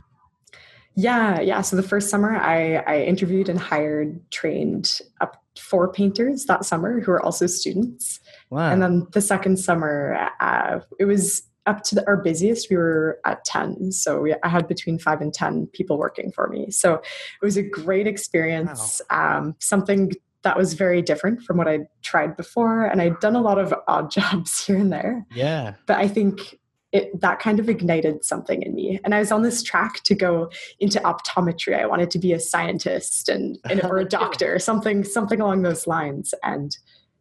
[0.95, 1.61] Yeah, yeah.
[1.61, 6.99] So the first summer, I, I interviewed and hired, trained up four painters that summer
[6.99, 8.19] who were also students.
[8.49, 8.71] Wow.
[8.71, 12.69] And then the second summer, uh, it was up to the, our busiest.
[12.69, 16.47] We were at ten, so we, I had between five and ten people working for
[16.47, 16.71] me.
[16.71, 19.01] So it was a great experience.
[19.11, 19.37] Wow.
[19.37, 20.13] Um, something
[20.43, 23.73] that was very different from what I'd tried before, and I'd done a lot of
[23.87, 25.25] odd jobs here and there.
[25.35, 25.75] Yeah.
[25.85, 26.57] But I think
[26.91, 28.99] it, that kind of ignited something in me.
[29.03, 31.77] And I was on this track to go into optometry.
[31.77, 35.87] I wanted to be a scientist and, and or a doctor, something something along those
[35.87, 36.33] lines.
[36.43, 36.75] And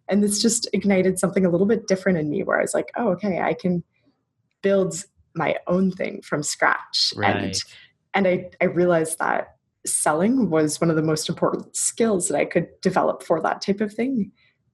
[0.09, 2.93] and this just ignited something a little bit different in me, where I was like,
[2.97, 3.83] oh, okay, I can
[4.62, 5.05] build
[5.35, 7.12] my own thing from scratch.
[7.17, 7.37] Right.
[7.37, 7.64] And
[8.14, 12.45] and I I realized that selling was one of the most important skills that I
[12.45, 14.33] could develop for that type of thing.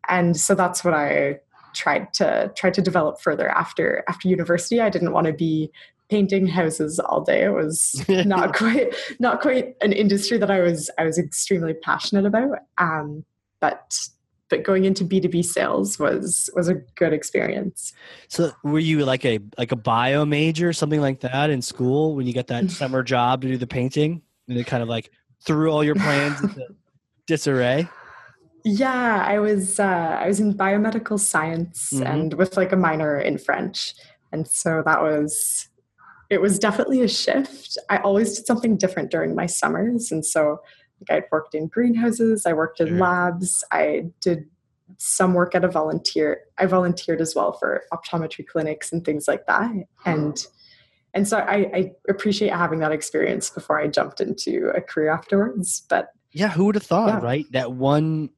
[0.09, 1.41] And so that's what I
[1.75, 4.81] tried to try to develop further after after university.
[4.81, 5.71] I didn't want to be
[6.11, 7.45] painting houses all day.
[7.45, 12.27] It was not quite not quite an industry that I was I was extremely passionate
[12.27, 12.59] about.
[12.79, 13.25] Um,
[13.61, 13.99] but
[14.51, 17.95] but going into B2B sales was was a good experience.
[18.29, 22.27] So were you like a like a bio major, something like that in school when
[22.27, 24.23] you got that summer job to do the painting?
[24.49, 25.11] And it kind of like
[25.47, 26.67] threw all your plans into
[27.27, 27.89] disarray?
[28.65, 32.07] Yeah, I was uh, I was in biomedical science mm-hmm.
[32.07, 33.95] and with like a minor in French,
[34.31, 35.69] and so that was
[36.31, 37.77] it was definitely a shift.
[37.91, 40.61] I always did something different during my summers, and so
[41.01, 42.99] like I'd worked in greenhouses, I worked in sure.
[42.99, 44.47] labs, I did
[44.99, 46.43] some work at a volunteer.
[46.59, 49.73] I volunteered as well for optometry clinics and things like that,
[50.05, 50.47] and
[51.15, 55.83] and so I, I appreciate having that experience before I jumped into a career afterwards.
[55.89, 57.21] But yeah, who would have thought, yeah.
[57.21, 57.47] right?
[57.53, 58.31] That one,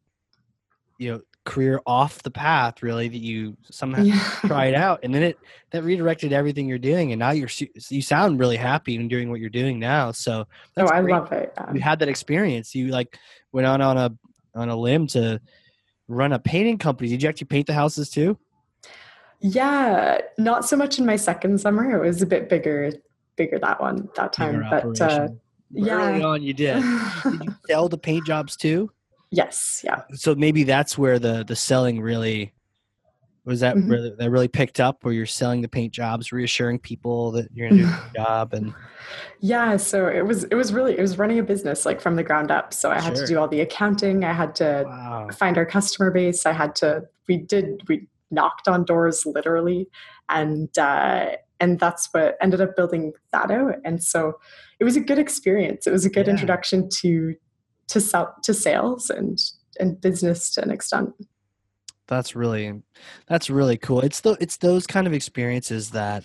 [0.98, 4.18] you know, career off the path really that you somehow yeah.
[4.46, 5.38] tried out and then it
[5.70, 7.48] that redirected everything you're doing and now you're
[7.90, 10.46] you sound really happy in doing what you're doing now so
[10.78, 11.12] oh i great.
[11.12, 13.18] love it you had that experience you like
[13.52, 14.10] went on on a
[14.54, 15.38] on a limb to
[16.08, 18.38] run a painting company did you actually paint the houses too?
[19.40, 22.90] Yeah not so much in my second summer it was a bit bigger
[23.36, 25.28] bigger that one that time bigger but uh,
[25.70, 26.82] yeah early on you did.
[27.22, 28.90] Did you sell the paint jobs too
[29.34, 30.02] Yes, yeah.
[30.14, 32.52] So maybe that's where the the selling really
[33.44, 33.90] was that mm-hmm.
[33.90, 37.68] really that really picked up where you're selling the paint jobs, reassuring people that you're
[37.68, 38.74] gonna do a good job and
[39.40, 42.22] yeah, so it was it was really it was running a business like from the
[42.22, 42.72] ground up.
[42.72, 43.26] So I had sure.
[43.26, 45.28] to do all the accounting, I had to wow.
[45.32, 49.88] find our customer base, I had to we did we knocked on doors literally
[50.28, 51.30] and uh
[51.60, 54.34] and that's what ended up building that out and so
[54.80, 56.32] it was a good experience it was a good yeah.
[56.32, 57.34] introduction to
[57.88, 59.38] to sell to sales and
[59.80, 61.10] and business to an extent.
[62.06, 62.82] That's really
[63.26, 64.00] that's really cool.
[64.00, 66.24] It's the it's those kind of experiences that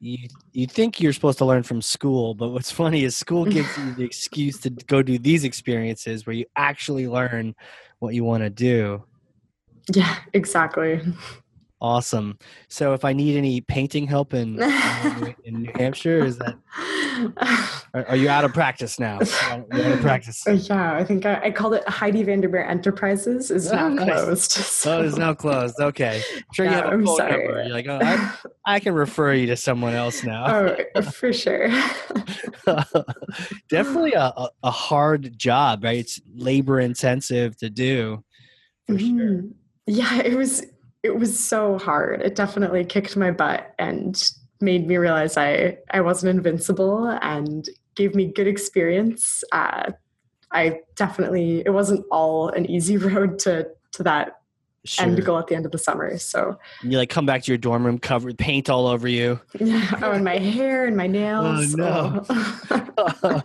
[0.00, 3.76] you you think you're supposed to learn from school but what's funny is school gives
[3.78, 7.54] you the excuse to go do these experiences where you actually learn
[8.00, 9.02] what you want to do.
[9.94, 11.00] Yeah exactly
[11.84, 14.60] awesome so if i need any painting help in
[15.44, 16.56] in new hampshire is that
[17.94, 19.18] are, are, you out of practice now?
[19.42, 20.42] out of practice.
[20.46, 24.06] Yeah, I think I, I called it Heidi Vandermeer Enterprises is oh, now nice.
[24.06, 24.52] closed.
[24.52, 24.98] So.
[24.98, 25.78] Oh, it's now closed.
[25.80, 26.22] Okay.
[26.36, 27.46] I'm sure yeah, you have a I'm phone sorry.
[27.46, 27.62] number.
[27.62, 28.34] You're like, oh, I,
[28.66, 30.74] I, can refer you to someone else now.
[30.94, 31.68] Oh, for sure.
[33.68, 35.98] Definitely a, a hard job, right?
[35.98, 38.24] It's labor intensive to do.
[38.86, 39.18] For mm-hmm.
[39.18, 39.42] sure.
[39.86, 40.64] Yeah, it was
[41.04, 42.22] it was so hard.
[42.22, 48.14] It definitely kicked my butt and made me realize I I wasn't invincible and gave
[48.14, 49.44] me good experience.
[49.52, 49.92] Uh,
[50.50, 54.40] I definitely it wasn't all an easy road to to that
[54.86, 55.04] sure.
[55.04, 56.16] end goal at the end of the summer.
[56.16, 59.38] So you like come back to your dorm room covered paint all over you.
[59.60, 61.74] Yeah, oh, and my hair and my nails.
[61.74, 63.42] Oh no.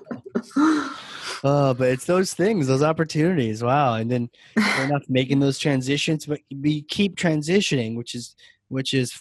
[0.55, 0.95] oh,
[1.41, 3.63] but it's those things, those opportunities.
[3.63, 4.29] Wow, and then
[4.83, 8.35] enough making those transitions, but we keep transitioning, which is
[8.67, 9.19] which is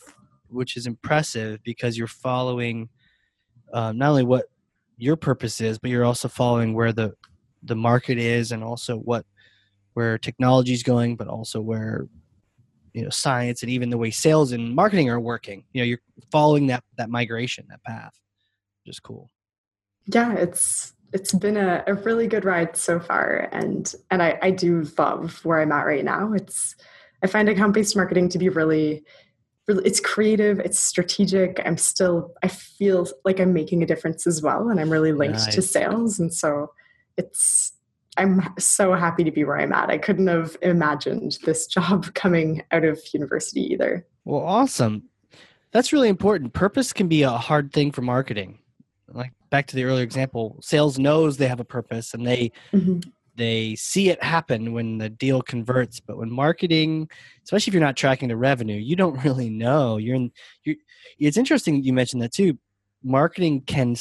[0.49, 2.89] which is impressive because you're following
[3.73, 4.47] um, not only what
[4.97, 7.15] your purpose is, but you're also following where the
[7.63, 9.25] the market is and also what
[9.95, 12.07] where technology is going, but also where
[12.95, 15.65] you know science and even the way sales and marketing are working.
[15.73, 16.01] You know, you're
[16.31, 18.15] following that that migration, that path,
[18.85, 19.31] which is cool.
[20.07, 24.51] Yeah, it's it's been a, a really good ride so far, and and I, I
[24.51, 26.33] do love where I'm at right now.
[26.33, 26.75] It's
[27.23, 29.05] I find account based marketing to be really
[29.69, 31.61] it's creative it's strategic.
[31.65, 35.39] I'm still i feel like i'm making a difference as well and i'm really linked
[35.39, 35.55] nice.
[35.55, 36.73] to sales and so
[37.17, 37.73] it's
[38.17, 39.91] i'm so happy to be where i'm at.
[39.91, 44.07] I couldn't have imagined this job coming out of university either.
[44.25, 45.05] Well awesome.
[45.71, 46.55] That's really important.
[46.55, 48.61] Purpose can be a hard thing for marketing
[49.13, 52.99] like back to the earlier example sales knows they have a purpose and they mm-hmm.
[53.37, 57.09] they see it happen when the deal converts but when marketing
[57.45, 59.97] especially if you're not tracking the revenue you don't really know.
[59.97, 60.33] You're in
[60.65, 60.77] you're,
[61.19, 62.59] it's interesting you mentioned that too.
[63.03, 63.97] Marketing can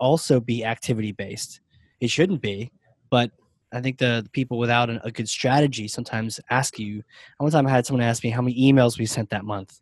[0.00, 1.60] also be activity based
[2.00, 2.70] it shouldn't be
[3.10, 3.32] but
[3.72, 7.02] i think the, the people without an, a good strategy sometimes ask you.
[7.38, 9.80] One time i had someone ask me how many emails we sent that month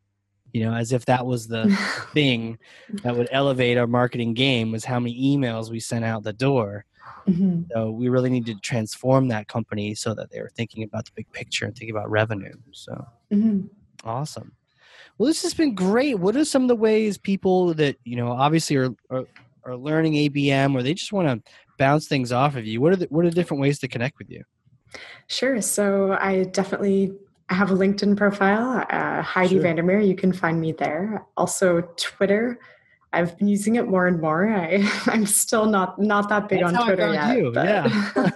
[0.56, 1.68] you know as if that was the
[2.12, 2.58] thing
[3.02, 6.84] that would elevate our marketing game was how many emails we sent out the door
[7.28, 7.62] Mm-hmm.
[7.72, 11.12] So we really need to transform that company so that they are thinking about the
[11.14, 12.54] big picture and thinking about revenue.
[12.72, 12.92] So
[13.32, 13.66] mm-hmm.
[14.04, 14.52] awesome.
[15.18, 16.18] Well, this has been great.
[16.18, 19.24] What are some of the ways people that you know obviously are are,
[19.64, 22.80] are learning ABM or they just want to bounce things off of you?
[22.80, 24.44] What are the, what are the different ways to connect with you?
[25.26, 25.60] Sure.
[25.60, 27.12] So I definitely
[27.48, 29.62] I have a LinkedIn profile, uh, Heidi sure.
[29.62, 30.00] Vandermeer.
[30.00, 31.24] You can find me there.
[31.36, 32.58] Also, Twitter.
[33.12, 34.48] I've been using it more and more.
[34.48, 37.36] I, I'm still not not that big That's on Twitter yet.
[37.36, 37.52] You.
[37.54, 38.30] Yeah.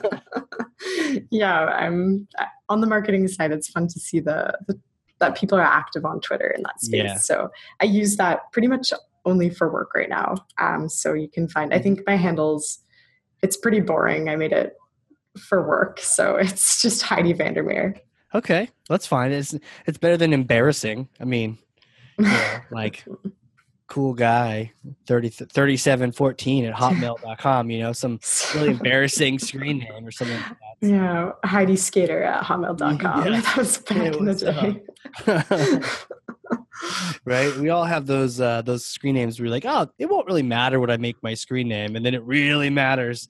[1.30, 2.28] yeah, I'm
[2.68, 3.52] on the marketing side.
[3.52, 4.78] It's fun to see the, the
[5.18, 7.04] that people are active on Twitter in that space.
[7.04, 7.16] Yeah.
[7.16, 7.50] So
[7.80, 8.92] I use that pretty much
[9.24, 10.36] only for work right now.
[10.58, 11.72] Um, so you can find.
[11.72, 11.82] I mm-hmm.
[11.82, 12.78] think my handles.
[13.42, 14.28] It's pretty boring.
[14.28, 14.74] I made it
[15.38, 17.96] for work, so it's just Heidi Vandermeer.
[18.34, 19.32] Okay, that's fine.
[19.32, 19.54] It's
[19.86, 21.08] it's better than embarrassing.
[21.20, 21.58] I mean,
[22.18, 23.04] yeah, like
[23.88, 24.72] cool guy
[25.06, 28.20] 30, 3714 at hotmail.com you know some
[28.54, 33.40] really embarrassing screen name or something like that yeah heidi skater at hotmail.com yeah.
[33.40, 34.80] that was back yeah, in the
[35.26, 35.80] day
[37.24, 37.54] right?
[37.56, 39.38] We all have those uh, those screen names.
[39.38, 42.04] Where we're like, oh, it won't really matter what I make my screen name, and
[42.04, 43.28] then it really matters.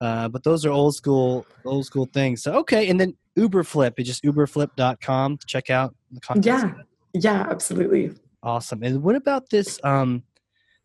[0.00, 2.42] Uh, but those are old school old school things.
[2.42, 6.46] So okay, and then Uberflip It's just uberflip.com to check out the content.
[6.46, 6.72] Yeah,
[7.14, 8.12] yeah, absolutely.
[8.42, 8.82] Awesome.
[8.82, 9.78] And what about this?
[9.84, 10.24] Um,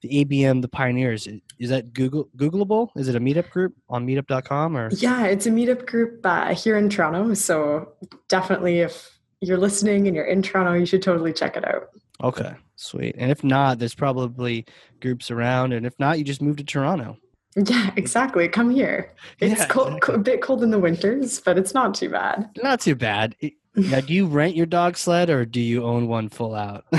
[0.02, 1.28] the ABM, the Pioneers.
[1.60, 2.90] Is that Google Googleable?
[2.96, 4.90] Is it a meetup group on Meetup.com or?
[4.92, 7.34] Yeah, it's a meetup group uh, here in Toronto.
[7.34, 7.94] So
[8.28, 11.90] definitely, if you're listening and you're in Toronto, you should totally check it out.
[12.24, 13.16] Okay, sweet.
[13.18, 14.66] And if not, there's probably
[15.02, 15.74] groups around.
[15.74, 17.18] And if not, you just move to Toronto.
[17.56, 18.48] Yeah, exactly.
[18.50, 19.14] Come here.
[19.40, 20.16] It's yeah, cold, exactly.
[20.16, 22.50] a bit cold in the winters, but it's not too bad.
[22.62, 23.36] Not too bad.
[23.76, 26.86] Now, do you rent your dog sled or do you own one full out?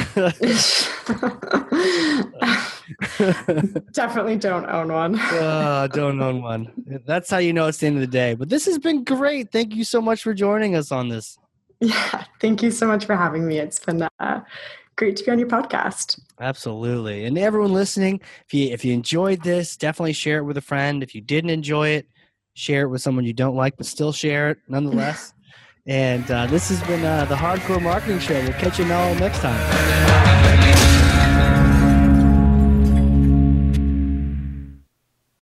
[3.92, 5.18] Definitely don't own one.
[5.20, 6.72] uh, don't own one.
[7.06, 8.34] That's how you know it's the end of the day.
[8.34, 9.52] But this has been great.
[9.52, 11.38] Thank you so much for joining us on this.
[11.80, 13.58] Yeah, thank you so much for having me.
[13.58, 14.40] It's been uh,
[14.96, 16.20] great to be on your podcast.
[16.40, 17.24] Absolutely.
[17.24, 21.02] And everyone listening, if you if you enjoyed this, definitely share it with a friend.
[21.02, 22.08] If you didn't enjoy it,
[22.54, 25.32] share it with someone you don't like, but still share it nonetheless.
[25.86, 28.40] and uh, this has been uh, the Hard Corps Marketing Show.
[28.42, 30.25] We'll catch you all next time.